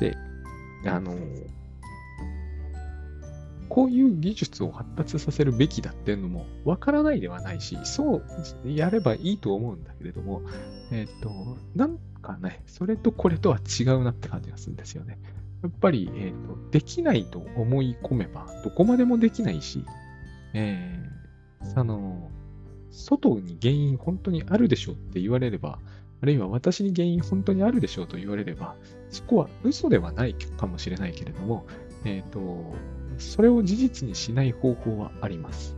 [0.00, 0.16] で、
[0.84, 1.16] あの、
[3.68, 8.24] こういう技術を発達させるべきだっていうのもわからないではないし、そう
[8.64, 10.42] やればいいと思うんだけれども、
[10.90, 15.18] えっ、ー、と、なんかね、それとこれとは違うなって感じがするんですよね。
[15.62, 19.84] やっぱり、えっ、ー、と、できないと思い込めば、どこまでもできないし、
[20.52, 22.30] えー、あの、
[22.90, 25.78] 外に原因本当にあるでしょうって言われれば、
[26.22, 28.74] あるいは私に原因本当にあるでしょうと言われれば、
[29.10, 31.66] そこは嘘ではないかもしれないけれども、
[32.04, 32.74] えっ、ー、と、
[33.18, 35.76] それを事実にしない方法はあります。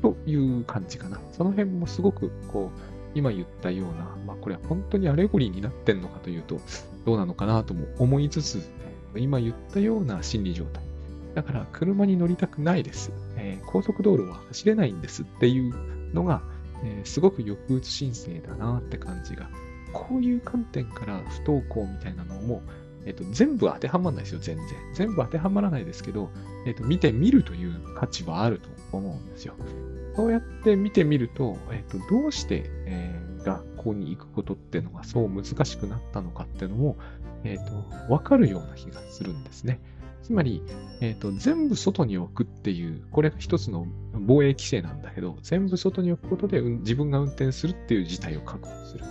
[0.00, 1.20] という感じかな。
[1.32, 6.60] その辺もすごく、こう、今言ったような、まあこれは本当にアレゴリーになってんのかというと、
[7.04, 8.68] どうなのかなとも思いつつ、
[9.16, 10.82] 今言ったような心理状態。
[11.34, 13.12] だから車に乗りたくないです。
[13.36, 15.74] えー、高速道路は走れないんですっていう
[16.14, 16.42] のが、
[16.84, 19.48] えー、すごく抑うつ申請だなって感じが。
[19.92, 22.62] こういう観点から不登校みたいなのも、
[23.06, 24.66] えっと、全部当てはまらないですよ、全然。
[24.92, 26.30] 全部当てはまらないですけど、
[26.66, 29.54] えっと、見てみるという価値はあると思うんですよ。
[30.16, 36.96] そうやって見てみると、えっと、どうして、えー、学校に行くことっていうのがそう難しくなったのかっていうのも、
[37.42, 37.58] えっ
[38.08, 39.80] と、わかるような気がするんですね。
[40.22, 40.62] つまり、
[41.02, 49.04] えっと、全部外に置くっていう、これが一つの防衛規制なんだけど、全部外に置くことで、自分が運転するっていう事態を確保する。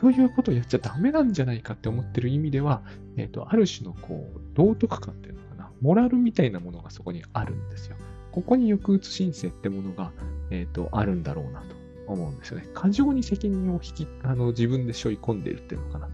[0.00, 2.82] ということをやっちゃダメなんじゃないかって思ってる意味では、
[3.18, 7.96] えっ、と、ある種のこう、道徳感っていうのかな、モラルみたいなものがそこにあるんですよ。
[8.32, 10.12] ここに抑うつ申請ってものが、
[10.50, 12.68] えっ、ー、と、あるんだろうなと思うんですよね。
[12.74, 16.08] 過剰に責任を引き、あの、自分で背負い込んでるっていうのかな。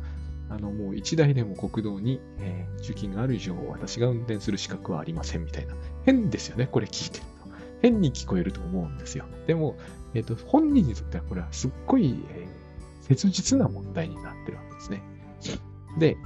[0.50, 5.74] あの、もう一台でも国道に、えー、重金がある以上、私が運転する資格はありませんみたいな。
[6.04, 7.28] 変ですよね、これ聞いてると。
[7.82, 9.24] 変に聞こえると思うんですよ。
[9.46, 9.76] でも、
[10.14, 12.68] えっ、ー、と、本人にとってはこれはすっごい、えー
[13.08, 15.02] 切実な問題になってるわけですね。
[15.98, 16.16] で、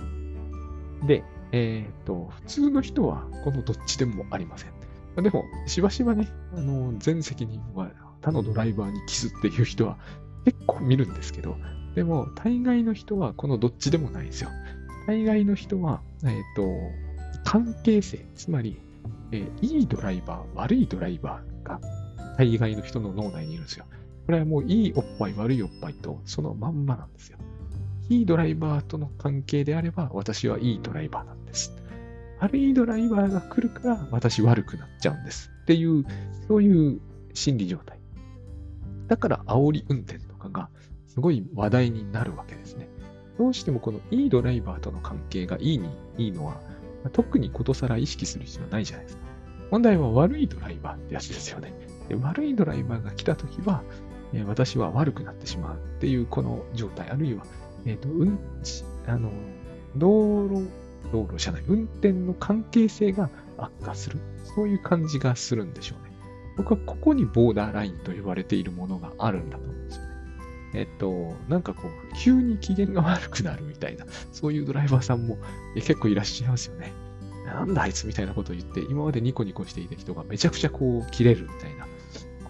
[1.07, 4.73] で、えっ、ー、と、普通の人はこのどっちでもありません。
[5.17, 7.91] でも、しばしばね、あの、全責任は
[8.23, 9.99] 他のドライバーにキスっていう人は
[10.45, 11.57] 結構見るんですけど、
[11.95, 14.51] でも、大概の人はこのどっちでもないんですよ。
[15.07, 16.63] 大概の人は、えっ、ー、と、
[17.45, 18.81] 関係性、つまり、
[19.33, 21.81] えー、いいドライバー、悪いドライバーが
[22.39, 23.85] 大概の人の脳内にいるんですよ。
[24.27, 27.39] これはもういいおっぱい、悪いおっぱいとそのまんまなんですよ。
[28.09, 31.75] いいドライバーとの関係であれば、私はいいドライバーなんです。
[32.43, 35.53] 悪いドライバーが来るから私悪くなっちゃうんです。
[35.63, 36.05] っていう、
[36.49, 37.01] そういう
[37.35, 38.01] 心理状態。
[39.07, 40.69] だから煽り運転とかが
[41.07, 42.89] すごい話題になるわけですね。
[43.39, 46.61] どうしてもこのいいドライバーとの関係がいいにいいのは、
[47.13, 49.23] 特にことさら意識する必要ないじゃないですか。
[49.71, 51.73] 問題は悪いドライバーってやつですよね。
[52.09, 53.85] で悪いドライバーが来たときは、
[54.33, 57.45] え私は悪くなってしまうっていうこの状態、あるいは、
[57.87, 59.31] えっ、ー、と、うんち、あの、
[59.97, 60.69] 道路、
[61.11, 64.19] 道路車内、運転の関係性が悪化する。
[64.55, 66.13] そういう感じがするんでしょうね。
[66.57, 70.13] 僕はここにボーダーラインと言われているものがあるんだと思うんですよね。
[70.75, 75.39] えっと、なんかこう、急に機嫌が悪くなるみたいな、そういうドライバーさんも
[75.75, 76.93] 結構いらっしゃいますよね。
[77.47, 81.87] なんだあいつみたいなことを言って、今までニコニコしていた人がめちゃくちゃこう、切れるみたいな、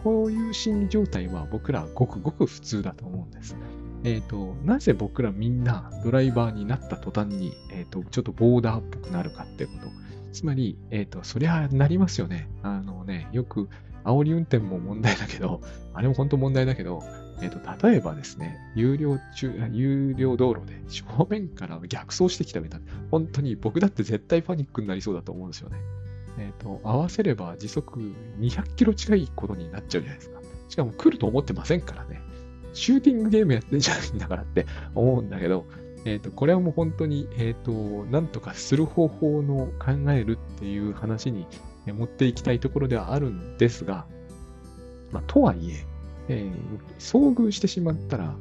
[0.04, 3.56] こういう心理状態は僕らごくごく普通だと思うんです。
[4.04, 9.88] え、ー、と、なぜ僕らみんなドライバーになった途端に、え、ー、と、ちょっとボーダーっぽくなるかってこと。
[10.32, 12.48] つまり、え、ー、と、そりゃなりますよね。
[12.62, 13.68] あのね、よく、
[14.04, 15.60] 煽り運転も問題だけど、
[15.94, 17.02] あれも本当問題だけど、
[17.40, 25.76] えっ、と、例えばですね、有料中、有料道路で正面から逆走してきたみたいな、本当に僕だって絶対パニックになりそうだと思うんですよね。
[26.38, 28.00] えっ、ー、と、合わせれば時速
[28.38, 30.40] 200キロ近いことになっちゃうじゃないですか。
[30.68, 32.21] しかも来ると思ってませんからね。
[32.72, 35.66] シューティングゲームやってんじゃないんだからって思うんだけど、
[36.04, 41.46] えっ、ー、と、これはもう本当に、えっ、ー、と、なんとかする方法の考えるっていう話に
[41.86, 44.06] 持っていきたいところではあるんですが、
[45.12, 45.86] まあ、とはいえ、
[46.28, 48.34] えー、遭遇してしまったら、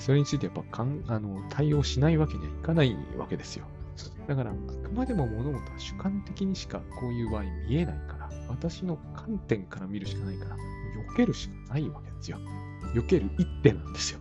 [0.00, 3.64] それについてやっぱかんあの対応しないわけにはいかないわけですよ。
[4.26, 10.56] だから、あくまでも物事は主観的にしかこういう場合見えないから、私の観点から見るしかないから、
[11.12, 12.38] 避けるしかないわけですよ。
[12.94, 14.20] 避ける一手なんですよ。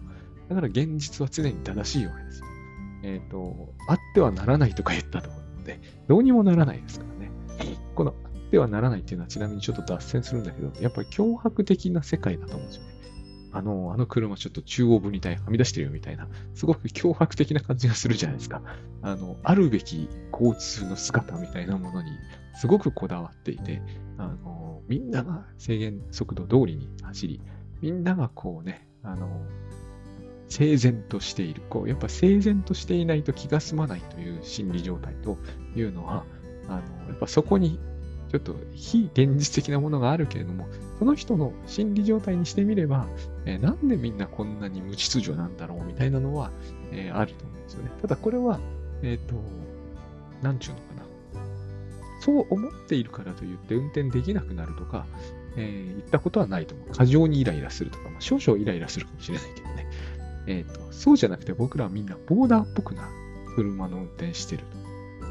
[0.50, 2.48] だから現実は常に正しいわけですよ。
[3.04, 7.32] えっ、ー、と、あってはならないとか言ったと思うので、どうにもならないですからね。
[7.96, 12.98] このあってはならないっていうのはちなみにちょっと脱線するんだけど、やっぱり脅迫的な世界だと思うんですよね。
[13.52, 18.62] あの、あの車ちょっと中央分離帯はみ出してるよみたいな、すごく脅迫的な感じがするじゃないですか。
[19.02, 22.12] あの、あるべき交通の姿みたいなものに
[22.56, 23.82] すごくこだわっていて、
[24.18, 27.42] あの、みんなが制限速度通りに走り、
[27.82, 29.46] みんながこうね、あの、
[30.50, 31.62] 整然としている。
[31.70, 35.38] こう、やっぱ整然としていないと気が済まないという心理状態と
[35.76, 36.26] いうのは、
[36.68, 37.80] あの、やっぱそこに
[38.30, 40.68] ちょっと非現実的なものがあるけれども、
[41.00, 43.08] その人の心理状態にしてみれば、
[43.46, 46.52] えー、なんでみんなこんなに無秩序なんだろうみたいなのは、
[46.92, 47.92] えー、あると思うんですよね。
[48.02, 48.60] ただこれは、
[49.04, 49.36] えっ、ー、と、
[50.42, 50.80] なんちゅうの？
[52.28, 55.06] そう思っているからといって運転できなくなるとか、
[55.56, 56.92] えー、言ったことはないと思う。
[56.92, 59.88] 過剰にイライラするとか、まあ、少々イライラするかもしれないけどね。
[60.46, 63.10] え、ー、と、そうじゃなくて僕らはみんなボーダーっぽくな
[63.56, 64.78] 車の運転してると。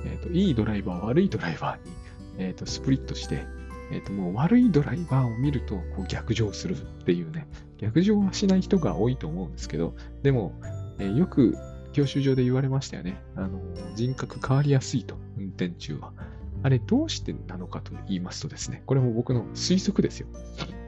[0.06, 1.92] え、ー、と、いいドライバー、悪いドライバーに、
[2.38, 3.44] えっ、と、スプリットして、
[3.92, 10.58] えっ、と、もう悪いドライバーを見ると、こう逆上するっていうね、逆上はしない人が多いと思うんですけど、でも、
[10.98, 11.58] えよく
[11.92, 13.22] 教習所で言われましたよね。
[13.34, 13.60] あの、
[13.94, 16.12] 人格変わりやすいと、運転中は。
[16.66, 20.26] あれ、どうしてなのかと言いますとですね、これも僕の推測ですよ。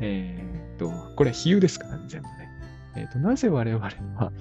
[0.00, 2.50] えー、っと、これは比喩ですからね、全部ね。
[2.96, 4.32] えー、っと、なぜ我々は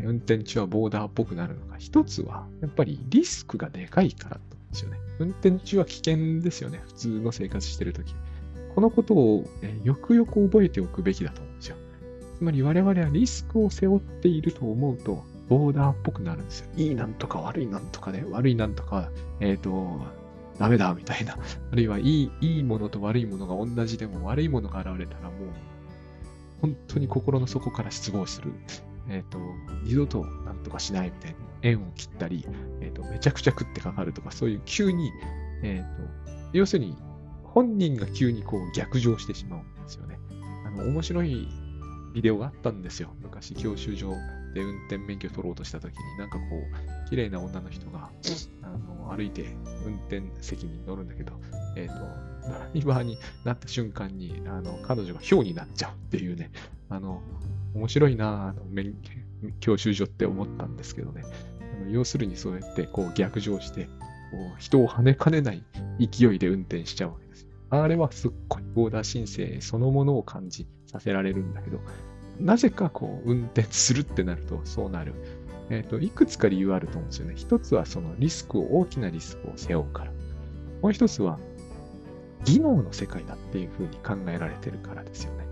[0.00, 1.76] 運転中はボーダーっぽくなるのか。
[1.76, 4.96] 一つは、やっぱりリスクがでかいからなんですよね。
[5.18, 6.80] 運転中は危険ですよね。
[6.86, 8.14] 普通の生活してるとき。
[8.74, 11.76] このことを、えよくよく覚えておくべきだと思うんですよ。
[12.38, 16.70] つまり我々はリスクを背負っていると思うと、ボーダーっぽくなるんですよ。
[16.74, 20.00] いいなんとか悪いなんとかね、悪いなんとか、えっ、ー、と、
[20.58, 21.36] ダメだみたいな。
[21.72, 25.32] あるいは、いい、いいものと悪いものが同じでも悪いものが現れたらもう、
[26.60, 28.52] 本当に心の底から失望する。
[29.08, 29.38] えっ、ー、と、
[29.84, 31.36] 二度となんとかしないみたいな。
[31.62, 32.46] 縁を切ったり、
[32.80, 35.10] えっ、ー、と、めちゃくちゃ食ってかかるとか、そういう急に、
[35.62, 36.96] えっ、と、要するに、
[37.44, 40.18] 本人が急にこう逆上してしまうんですよね。
[40.66, 41.48] あの、面白い
[42.16, 43.10] ビデオがあったんですよ。
[43.20, 44.14] 昔、教習所
[44.54, 48.10] で運転免許取ろうとした時に、なんかこう、綺麗な女の人が、
[48.62, 49.44] あの、歩いて
[49.84, 51.34] 運転席に乗るんだけど、
[51.76, 56.50] えっ、ー、と、ドライバーになった瞬間に、あの、彼女が氷になっちゃうっていうね、
[56.88, 57.20] あの、
[57.74, 58.94] 面白いなあの、免
[59.60, 61.22] 教習所って思ったんですけどね。
[61.82, 63.90] あの要するにそうやってこう逆上して、こ
[64.56, 65.62] う人を跳ねかねない
[66.00, 67.46] 勢いで運転しちゃうわけです。
[67.68, 70.66] あれはすっごいボーダー申請そのものを感じ
[70.96, 71.80] させられるんだけど、
[72.38, 75.14] なぜかこう運転するってなるとそうなる。
[75.68, 77.34] えっ、ー、と、いくつか理由あると思うんですよね。
[77.36, 80.12] 一つはそのリスクを、大きなリスクを背負うから。
[80.80, 81.38] もう一つは、
[82.44, 85.46] 技能の世界だっていうふうに考えられてるからですよね。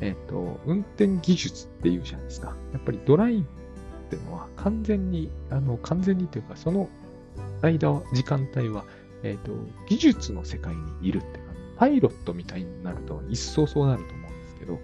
[0.00, 2.56] えっ、ー、と、運転技術っていうじゃないですか。
[2.72, 3.42] やっぱりドライっ
[4.08, 6.88] ていうのは完全に、あの、完全にというか、その
[7.60, 8.84] 間、時間帯は、
[9.22, 9.52] えっ、ー、と、
[9.86, 14.21] 技術の世界にいるっていうか、パイロットみたいになると一層そうなると思う
[14.62, 14.78] けど、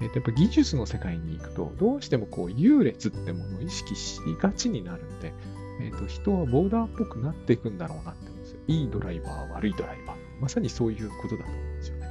[0.00, 5.32] えー、とやっぱ技術の世界に行くと、どうしてもこう優劣ってものを意識しがちになるので、
[5.80, 8.60] えー、と人はボーダーっぽくなっていくんだろうなって思うんですよ。
[8.66, 10.16] いいドライバー、悪いドライバー。
[10.40, 12.06] まさにそういうことだと思うんですよね。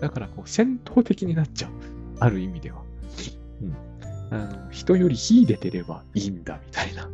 [0.00, 1.70] だからこう戦闘的になっちゃう。
[2.20, 2.82] ある意味では。
[3.62, 3.76] うん。
[4.30, 7.08] あの、人より秀でてればいいんだみたいな。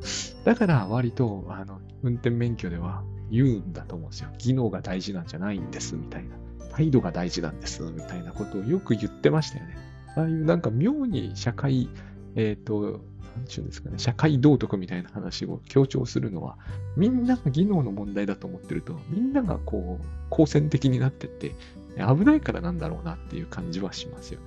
[0.45, 4.31] だから割と、あの、運転免許では言うんだと思うんですよ。
[4.39, 6.37] 技能が大事なんじゃないんです、みたいな。
[6.77, 9.77] 態度が大事なんです、みたいなことをよく言ってましたよね。
[10.17, 11.89] ああいうなんか妙に社会、
[12.35, 13.01] えっ、ー、と、
[13.37, 16.59] なんちゅうんですかね、社会道徳みたいな話を強調するのは、
[16.97, 21.53] みんなが技能の問題だと思ってると、みんながこう、好戦的になってって、
[21.97, 24.47] 危ないからなんだろうなっていう感じはしますよね。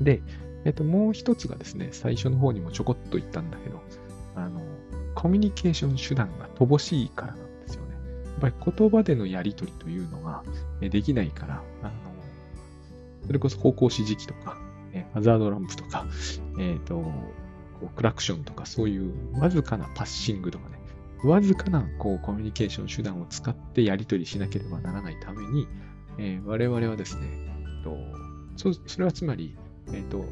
[0.00, 0.22] で、
[0.64, 3.82] えっ、ー、と、もう一つがですね、最初の方にもちょこっと言ったんだけど、
[4.36, 4.62] あの、
[5.14, 7.49] コミュニケーション手段が乏しいからなん。
[8.40, 10.42] ぱり言葉でのやりとりというのが
[10.80, 11.92] できないから、あの
[13.26, 14.58] それこそ方向指示器とか、
[14.92, 16.06] えハザードランプとか、
[16.58, 17.04] えっ、ー、と、
[17.96, 20.80] クラクションとかそういうわずかなパッシングとかね、
[21.24, 25.68] わずかなこうコミュニケーション手段を使ってやり取りしなければならないために、
[26.18, 27.96] えー、我々はですね、えー、と
[28.56, 29.56] そそれはつまり、
[29.88, 30.24] えーと、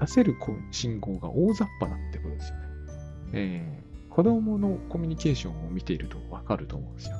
[0.00, 0.36] 出せる
[0.70, 2.62] 信号が大雑把だってことですよね。
[3.32, 7.16] えー、子供のコミュニケーションを見ているとわかると思うんですよ。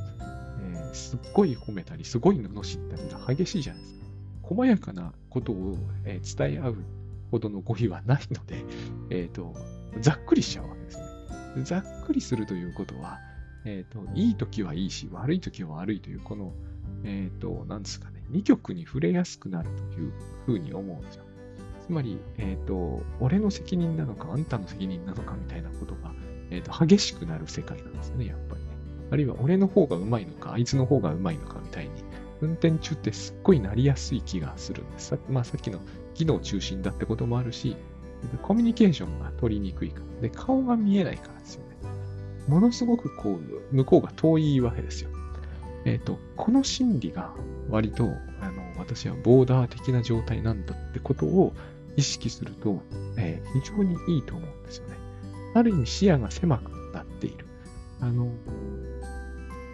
[0.92, 4.00] すっごい褒めたり、すごい罵ったりが激しいじゃないですか。
[4.42, 6.76] 細やかなことを、えー、伝え合う
[7.30, 8.64] ほどの語彙はないので、
[9.10, 9.54] えっ、ー、と、
[10.00, 11.04] ざっくりしちゃうわけですね。
[11.64, 13.18] ざっくりするということは、
[13.64, 16.52] えっ、と、いい時はいいし、悪い時は悪いという、この、
[17.04, 20.12] えっ、と、なんですかね、二極に触れやすくなるという
[20.46, 21.24] ふうに思うんですよ。
[21.86, 26.12] つまり、えっ、と、俺の責任なのか、あんたの責任なのかみたいなことが、
[26.50, 28.59] えっ、と、激しくなる世界なんですよね、やっぱり。
[29.10, 31.90] あるいは、俺の方がうまいのか、あいつの方がうまいのかみたいに、
[32.40, 35.18] 運転中ってすっごいなりやすい気がするんです。
[35.28, 35.80] まあ、さっきの
[36.14, 37.76] 技能中心だってこともあるし、
[38.42, 40.22] コミュニケーションが取りにくいから。
[40.22, 41.76] で、顔が見えないからですよね。
[42.48, 43.38] ものすごくこ
[43.72, 45.10] う、向こうが遠いわけですよ。
[45.84, 47.34] えっ、ー、と、この心理が
[47.70, 48.04] 割と、
[48.40, 51.54] あの、私はボーダー的な状態なんだってことを
[51.96, 52.82] 意識すると、
[53.16, 54.96] えー、非常にいいと思うんですよね。
[55.54, 57.46] ある意味視野が狭くなっている。
[58.00, 58.32] あの、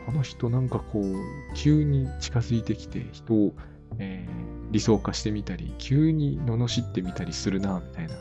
[0.06, 1.14] この人なんかこう、
[1.54, 3.54] 急に近づいてきて人を、
[3.98, 8.14] えー、理想化してみたり、急に罵ってみたりするな、みたいな。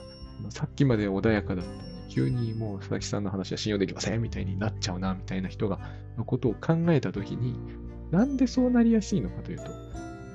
[0.49, 5.79] さっきまで穏やかだったのに、急にもう佐々木さんの話は信用できませんみたいになっちゃうな、みたいな人が、
[6.17, 7.55] のことを考えたときに、
[8.09, 9.65] なんでそうなりやすいのかというと、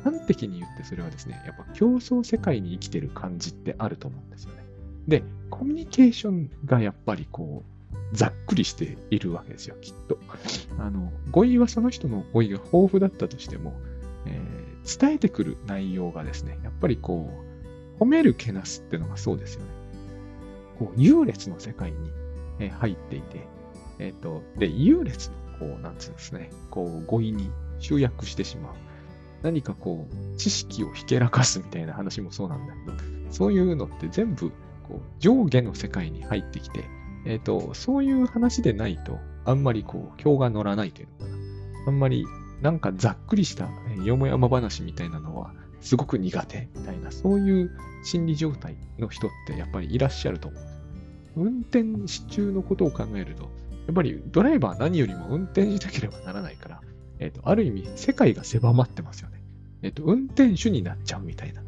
[0.04, 4.64] 端的に言ってそれはですね、やっぱ競争世界に生きてる感じってあると思うんですよね。
[5.08, 7.69] で、コミュニケーションがやっぱりこう、
[8.12, 10.18] ざっくりしているわけですよ、きっと。
[10.78, 13.80] あの、語彙はその人の語彙が豊富だったとしても、
[14.26, 17.30] えー、伝えてくる内容がですね、やっぱりこ
[17.98, 19.68] う、褒めるけなすってのがそうですよね。
[20.78, 22.10] こう、優劣の世界に、
[22.58, 23.46] え入っていて、
[23.98, 28.74] えっ、ー、と、で、優劣の、こう、なんつうんですね、こう、語彙に集約してしまう。
[29.42, 32.92] 何かこう、知識をひけらかすみたいな話もそうなんだけど、
[33.30, 34.50] そういうのって全部、
[34.88, 36.84] こう、上下の世界に入ってきて、
[37.24, 41.38] えっ、ー、と、そういう話でないと、あんまりこう、今日が乗らないというのかな。
[41.88, 42.26] あんまり、
[42.62, 47.70] なんかざっくりした、えよもやま話みたいなのは、すごく苦手みたいな、そういう
[48.04, 50.62] 心理状態の人ってやっぱりいらっしゃると思う。
[51.36, 51.84] 運転
[52.28, 53.48] 中のことを考えると、や
[53.92, 56.80] っぱりドライバー何よりも運転しなければならないから、
[57.18, 59.42] えっ、ー、と、ある意味世界が狭まってますよね。
[59.82, 61.62] えっ、ー、と、運転手になっちゃうみたいな。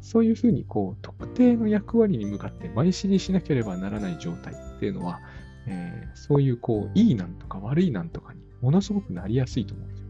[0.00, 5.20] そういうふうに、こう、特定の役割に向かって前知りしなければならない状態っていうのは、
[5.66, 10.06] えー、そういう、こう、いいなんとか悪いなんとかにものすごくなりやすいと思うんですよ。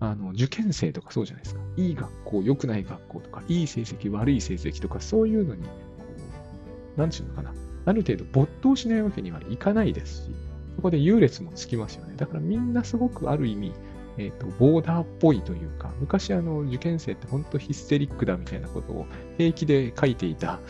[0.00, 1.60] あの、受験生とかそうじゃないですか。
[1.76, 5.70] いい学校、良くない学校とか、いい成績、悪い成績とか、そういうのに、こ
[6.96, 7.54] う、なんていうのかな。
[7.86, 10.30] ある程度没頭しないわけにはいかないですし、
[10.76, 12.14] そこで優劣もつきますよね。
[12.16, 13.72] だからみんなすごくある意味、
[14.18, 19.06] えっ、ー、と、ボーダーっぽいというか、昔あの、受験生って本当ヒステリックだみたいなことを
[19.38, 20.60] 平気で書いていた、あ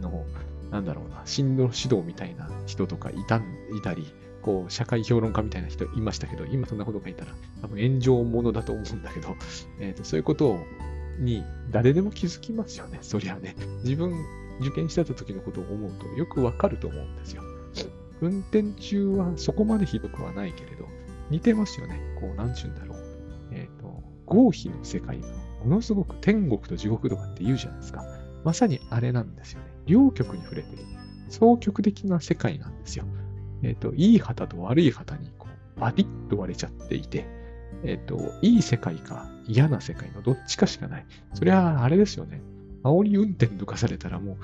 [0.00, 0.24] の、
[0.70, 3.42] なんだろうな、進路指導みたいな人とかいた、い
[3.82, 4.06] たり、
[4.42, 7.32] こう、社会評論家みたいな人いましたけど、今そんなこと書いたら、
[7.62, 9.36] 多分炎上ものだと思うんだけど、
[9.80, 10.58] えっ、ー、と、そういうことを
[11.18, 12.98] に誰でも気づきますよね。
[13.02, 13.56] そりゃね。
[13.82, 14.12] 自分、
[14.60, 17.42] 受験してた時のことを思うとよくわかると思うんですよ。
[18.20, 20.88] 運転中はそこまでひどくはないけれど、
[21.30, 22.00] 似てますよね。
[22.20, 22.98] こう、なんちゅうんだろう。
[23.52, 25.28] えっ、ー、と、合否の世界が
[25.64, 28.04] ものすごく天国と地獄とかって言うじゃないですか。
[28.44, 29.66] まさにあれなんですよね。
[29.86, 30.82] 両極に触れてる。
[31.30, 33.04] 双極的な世界なんですよ。
[33.62, 37.26] えっ、ー、と、いい旗と悪い旗にこう、バリッと割れちゃっていて、
[37.84, 41.06] えっ、ー、と、いい世界か嫌な世界のどっちかしかない。
[41.34, 42.40] それはあれですよね。
[42.84, 44.36] 煽り運転とかされたらもう、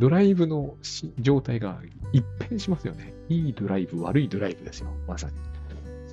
[0.00, 0.76] ドライブの
[1.18, 1.80] 状態が
[2.12, 3.14] 一変しますよね。
[3.28, 4.88] いいドライブ、悪いドライブですよ。
[5.06, 5.51] まさに。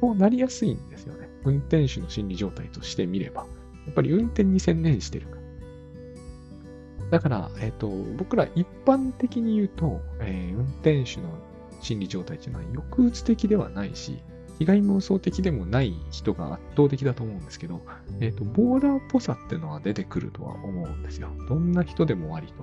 [0.01, 1.29] そうなりやすいんですよね。
[1.43, 3.45] 運転手の心理状態としてみれば。
[3.85, 5.39] やっぱり運転に専念してるから。
[7.11, 11.29] だから、えっ、ー、と、僕ら一般的に言うと、えー、運転手の
[11.81, 14.19] 心理状態っていうのは抑うつ的ではないし、
[14.59, 17.81] 被害妄想的でもない人が圧倒的だと思うんですけど、
[18.19, 21.29] えっ、ー、と、ボーダーっぽさっていうのは出てくるとは思うんですよ。
[21.47, 22.53] どんな人でも割と。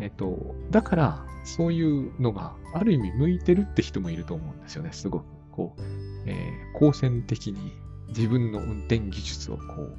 [0.00, 4.90] えっ、と、だから、そういうのがある意味向いてるって人もいると思うんですよね。
[4.92, 5.24] すごく。
[5.52, 5.80] こう、
[6.30, 7.72] えー、好戦的に
[8.08, 9.96] 自分の運転技術をこう、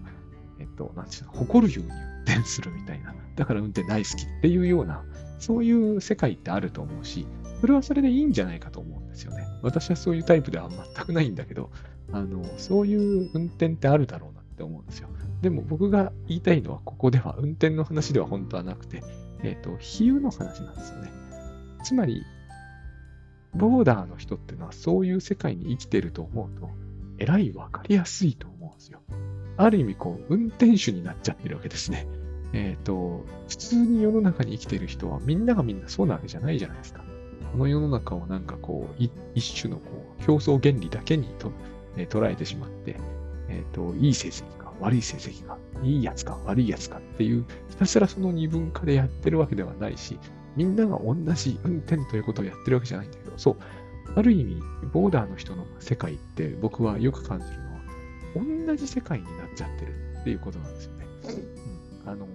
[0.60, 3.14] えっ、と、なんていうの、誇るように運転するみたいな。
[3.36, 5.04] だから運転大好きっていうような、
[5.40, 7.26] そういう世界ってあると思うし、
[7.60, 9.46] それはそれでいいんじゃないかと思うんですよね。
[9.62, 11.72] 私はそういうタイプでは全くないんだけど、
[12.12, 15.10] あの、そういう運転ってあるだろうなって思うんですよ。
[15.42, 19.04] でも僕が言いたいのはここでは運転の話では本当はなくて、
[19.44, 21.12] えっ、ー、と、比喩の話なんですよね。
[21.84, 22.24] つまり、
[23.54, 26.70] ボーダーの人っていうのはそういう世界に生きてると思うと、
[27.18, 29.00] えらいわかりやすいと思うんですよ。
[29.58, 32.08] ある意味、こう、運転手になっちゃってるわけですね。
[32.54, 37.04] えっ、ー、と、普通に世の中に生きてる人はみんながみんなそうなわけじゃないじゃないですか。
[37.52, 39.04] この世の中をなんかこう、
[39.36, 39.84] 一種のこ
[40.20, 41.52] う競争原理だけにと、
[41.98, 42.96] えー、捉えてしまって、
[43.50, 50.18] えっ、ー、と、いい成績か悪い成績か、いいやつか悪いやつかっていう、ひたすらその二分化でやってるわけではないし、
[50.56, 53.58] みんなが同じ運転ということをやってるわけじゃないんだけど、そう、
[54.16, 57.82] ある意味、ボーダーの人の世界って僕はよく感じるのは、
[58.68, 61.06] 同じ世界になっちゃってるっていうことなんですよね。
[62.04, 62.28] うん、あの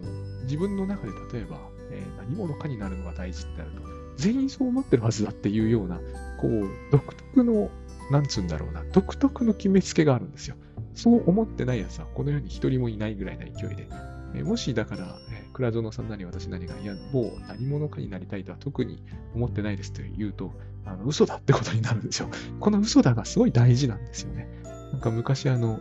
[0.45, 1.59] 自分の中で例えば、
[1.91, 3.83] えー、何者かになるのが大事ってなると、
[4.17, 6.01] 全員そう思ってるはずだっていうような、
[6.41, 7.71] こう、独特の、
[8.11, 10.57] なんつうんだろうな、独特の決めつけがあるんですよ。
[10.95, 13.87] そう思ってない奴はこの世に一人もいないぐらいな勢いで。
[14.35, 15.19] えー、もしだから、
[15.57, 19.03] 倉園さんなり私なりが、いや、もう何者かになりたいとは特に
[19.35, 20.53] 思ってないですと言うと、
[20.85, 22.29] あの嘘だってことになるんですよ。
[22.61, 24.49] この嘘だがすごい大事なんですよね。
[24.93, 25.81] なんか昔あの、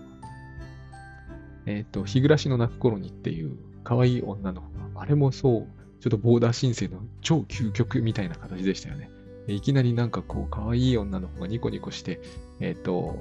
[1.65, 9.09] えっ、ー、と、日暮らしの泣く頃にっていう可愛い女の子が、あれもそう、ちょっとボーダー申請の超究極みたいな形でしたよね。
[9.47, 12.21] いきなりなんかこう、可愛い女の子がニコニコして、
[12.61, 13.19] えっ、ー、と、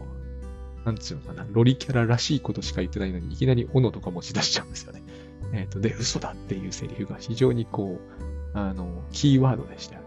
[0.85, 5.04] なんつうのかな、ロリキャラらしいことしか言ってないのに、いきなり斧とか持ち出しちゃうんですよね。
[5.53, 10.07] えっ、ー、と、で、嘘だっていうセリフが非常にこう、あの、キーワードでしたよね。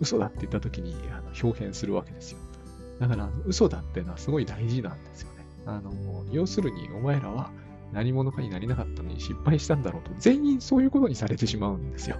[0.00, 2.38] 嘘だって言った時にあの表現するわけですよ。
[3.00, 5.46] だから、嘘だっていうのはすごい大事なんですよね。
[5.66, 5.92] あの、
[6.30, 7.50] 要するに、お前らは
[7.92, 12.16] 何者かになりなかったのに失敗したんだろうと、全員そういうことにされてしまうんですよ。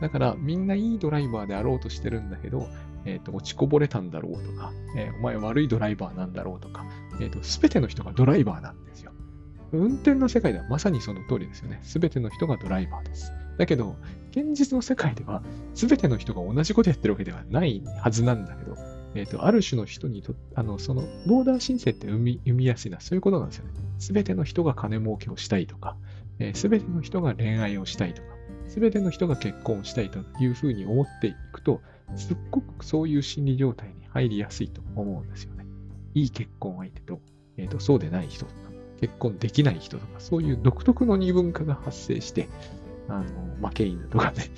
[0.00, 2.66] だから、みんないいドライバーであろうとしてるんだけど、
[3.04, 6.84] えっ、ー、と、落ちこぼれたんだろうとか、えー、お前悪いドライバーなんだろうとか、
[7.20, 9.12] えっ、ー、と、すべての人がドライバーなんですよ。
[9.72, 11.80] 運転の世界ではまさにその通りですよね。
[11.82, 13.32] すべての人がドライバーです。
[13.58, 13.96] だけど、
[14.30, 15.42] 現実の世界では、
[15.74, 18.76] すべての人が同じことやってるわけではないはずなんだけど、
[19.14, 23.72] えっ、ー、と、ある種の人にとあの、その、ボーダー申請って生み生みやすいのはそういうことなんですよね。
[23.98, 25.96] すべての人が金儲けをしたいとか、
[26.54, 28.28] す、え、べ、ての人が恋愛をしたいとか、
[28.68, 31.80] すべての人が結婚をしたいというふうに思っていくと、
[32.16, 35.66] すっごくそういう心理状態に入りやすいと思うんですよね。
[36.14, 37.20] いい結婚相手と、
[37.56, 38.67] えっ、ー、と、そうでない人とか、
[39.00, 42.48] 結婚できない人とか、そういう独特の二分化が発生して、
[43.08, 43.22] あ
[43.60, 44.50] の、負け犬とかね、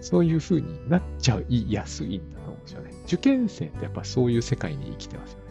[0.00, 2.92] そういう風になっちゃいやすいんだと思うんですよね。
[3.06, 5.44] 受験生ってやっぱそういう世界に生きてますよね。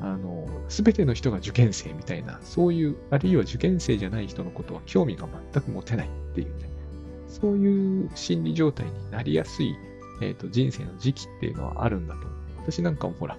[0.00, 6.68] あの、すべての人が受験生みたいな、そういう、あるいは受験生じゃない人のことは興味が全く持てないっていうね、
[7.28, 9.76] そういう心理状態になりやすい、
[10.20, 12.32] えっ、ー、と、人生の時期っていうのはあるんだと思う。
[12.58, 13.38] 私なんかもほら、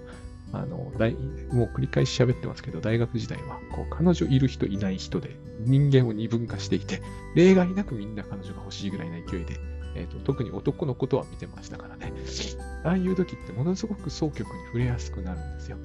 [0.54, 1.14] あの、大
[1.51, 7.01] もう繰り返し喋ってますけど、大学時代は、こう、彼女いる人いない人で、人間を二分化していて、
[7.36, 9.56] 例外なくみんな彼女が欲しいぐらいな勢いで、
[9.95, 12.14] えっ、ー、と、特に男のことは見てましたからね。
[12.86, 15.78] ああいう時ってものすごく双極に触れやすくなるんですよ。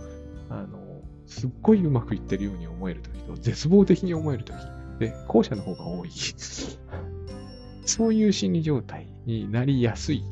[0.50, 4.54] あの、すっごいうまくいってるように思える時と、絶望的に思える時
[4.98, 6.10] で、後者の方が多い。
[7.86, 10.22] そういう心理状態になりやすい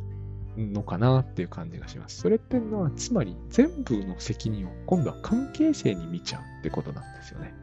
[0.56, 2.20] のかなっていう感じがします。
[2.20, 7.54] それってのは、つまり全部の責任を今度は関係性に見ちゃうってことなんですよね。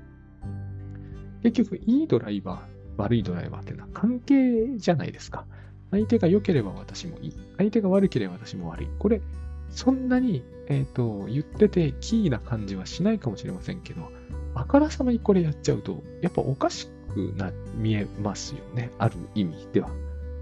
[1.44, 5.46] 結局、いいドライバー、悪いドライバーっていうのは関係じゃないですか。
[5.91, 7.34] 相手が良ければ私もいい。
[7.58, 8.88] 相手が悪ければ私も悪い。
[9.00, 9.22] これ、
[9.70, 14.12] そんなに、えっ、ー、と、言っててキーな感じはしないかもしれませんけど、
[14.56, 18.91] あからさまにこれやっちゃうと、やっぱおかしくな、見えますよね。
[18.98, 19.89] ある意味では。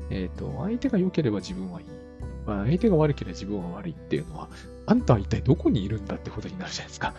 [0.10, 2.01] えっ、ー、と、相手が良ければ自分はいい。
[2.46, 4.50] まあ、相手が悪ければ自分は悪いっていうのは、
[4.88, 7.14] あんたは一体どこにいるんだってことになるじゃないですか。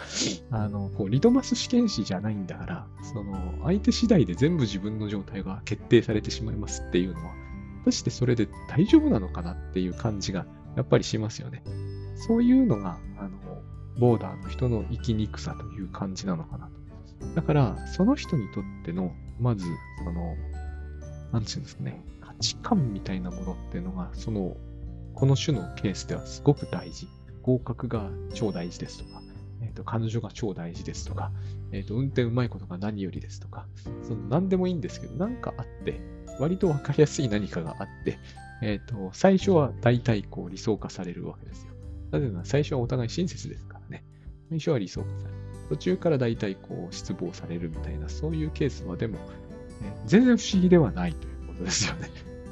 [0.51, 7.33] あの、こう、リトマス試験紙じゃないんだから、その、相手次第で全部自分の状態が決定されてしまいますっていうのは、
[7.81, 10.47] 果たしてそれで大丈夫なのかなっていう感じが、
[10.77, 11.62] やっぱりしますよね。
[12.16, 13.39] そういうのが、あの、
[13.99, 17.35] ボーダーの人の生きにくさという感じなのかなと。
[17.35, 19.66] だから、その人にとっての、まず、
[20.05, 20.37] その、
[21.33, 24.57] なんていうんですかね、価値観みたいなものっていうのが、その、
[25.15, 27.09] この種のケースではすごく大事。
[27.43, 29.21] 合格が超大事ですとか、
[29.61, 31.33] えーと、彼女が超大事ですとか、
[31.73, 33.67] えーと、運転うまいことが何よりですとか、
[34.03, 36.01] その何でもいいんですけど、なんかあって、
[36.39, 38.19] 割とわかりやすい何かがあって、
[38.63, 41.73] えっ、ー、と、最初は大体こう理想化されるわけですよ。
[42.11, 44.05] なぜなら最初はお互い親切ですからね。
[44.51, 45.43] 最初は理想化される。
[45.69, 49.19] 途中から大体こう失望されるみたいな、そういうケースはでも、
[49.83, 52.09] えー、全然不思議ではないということですよね。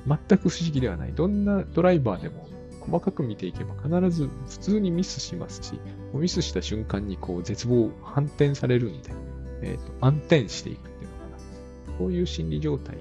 [0.07, 1.13] 全く不思議ではない。
[1.13, 2.49] どんなドライバーでも
[2.81, 5.81] 細かく見ていけば必ず普通にミスしますし、
[6.13, 9.11] ミスした瞬間にこう絶望、反転されるんで、
[9.63, 11.99] えっ、ー、と、暗転していくっていうのかな。
[11.99, 12.97] そういう心理状態。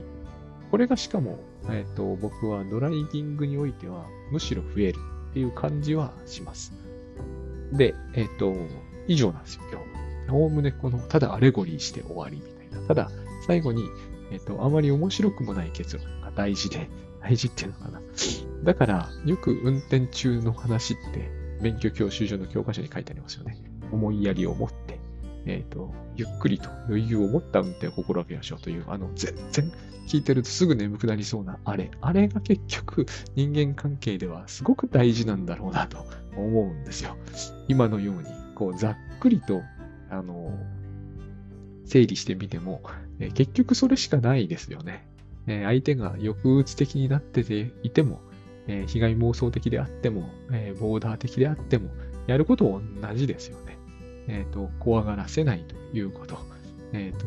[0.69, 1.39] これがしかも、
[1.69, 4.97] えっ、ー、と、僕はドライビングにおいてはむしろ増える
[5.31, 6.73] っていう感じはします。
[7.71, 8.53] で、えっ、ー、と、
[9.07, 9.89] 以上なんですよ、今日。
[10.31, 12.87] おおむねこの、ただアレゴリーして終わりみたいな。
[12.87, 13.11] ただ、
[13.47, 13.83] 最後に、
[14.31, 16.05] えっ、と、あまり面白くもない結論
[16.39, 16.89] 大事で、
[17.21, 18.01] 大事っていうのかな。
[18.63, 21.29] だから、よく運転中の話って、
[21.59, 23.57] 免許教習所の教科書に書いてありますよね。
[23.91, 24.99] 思いやりを持って、
[25.45, 29.69] えっ、と、ゆっくりと余裕を持った運転を心がけましょうという、あの、全然
[30.07, 36.05] 聞いてるとすぐ眠くなりそうなあれ、あれが結局人間関係ではすごく大事なんだろうなと
[36.37, 37.17] 思うんですよ。
[37.67, 39.61] 今のように、こう、ざっくりと、
[40.09, 40.57] あの、
[41.83, 42.81] 整理してみても、
[43.19, 45.08] え結局それしかないですよね。
[45.49, 48.21] え相手が抑うつ的になってていても、
[48.67, 51.89] え被害妄想的であっても、えボーダー的であっても、
[52.27, 53.77] やること同じですよね。
[54.27, 56.37] えっ、と、怖がらせないということ。
[56.93, 57.25] えっ、と、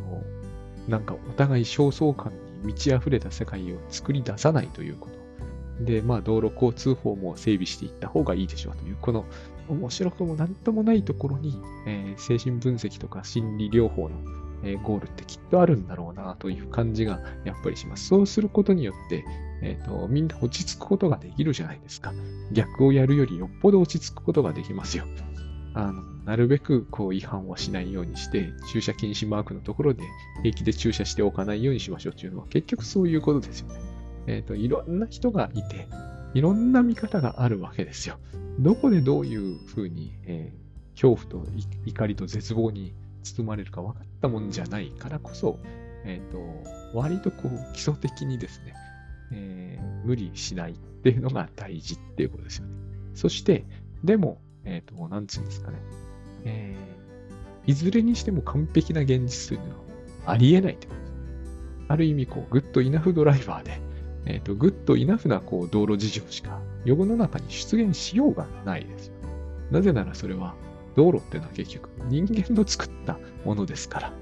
[0.88, 5.84] なんかお互い焦燥感に満ち溢れた世界を作り出さないということ。
[5.84, 9.24] で、まあ、道路交通法も整備していった方がいいでしょうという、この
[9.68, 14.16] 面白くもなんともないところに、えー精神分析とか心理療法の、
[14.64, 18.06] えゴールってきっとあるんだろうなという感じがやっぱりします。
[18.06, 19.24] そうすることによって、
[19.62, 22.12] えっ、と、みんな落ち着くことができるじゃないですか。
[22.52, 25.04] 逆をやるよりよっぽど落ち着くことができますよ。
[25.74, 30.02] あの、なるべくこう違反はしないようにして、駐車禁止マークのところで
[30.42, 33.80] 平気で駐車しておかないようにしましょうっていうのは結局そういうことですよね。
[34.26, 35.88] えっ、と、いろんな人がいて、
[36.34, 38.18] いろんな見方があるわけですよ。
[38.58, 40.62] どこでどういうふうに、えー
[40.94, 41.50] 恐怖と
[41.86, 45.58] 怒りと絶望に包まれるか分かったもんじゃないからこそ、
[46.04, 46.38] えっ、と、
[46.98, 48.74] 割とこう基礎的にですね、
[49.32, 52.72] えー無理しないっていうのが大事っていうことですよね。
[53.14, 53.64] そして、
[54.02, 55.78] でも、えっ、と、なんつうんですかね、
[56.44, 57.02] えー
[57.64, 61.12] いずれにしても完璧な現実というのはありえないってことです。
[61.88, 63.80] ある意味、こう、グッドイナフドライバーで、
[64.26, 69.14] えっ、と、グッドイナフなこう道路事情しか世の中に出現しようがないですよ。
[69.70, 70.54] なぜならそれは
[70.94, 74.12] 道路っていうのは結局人間の作ったものですから。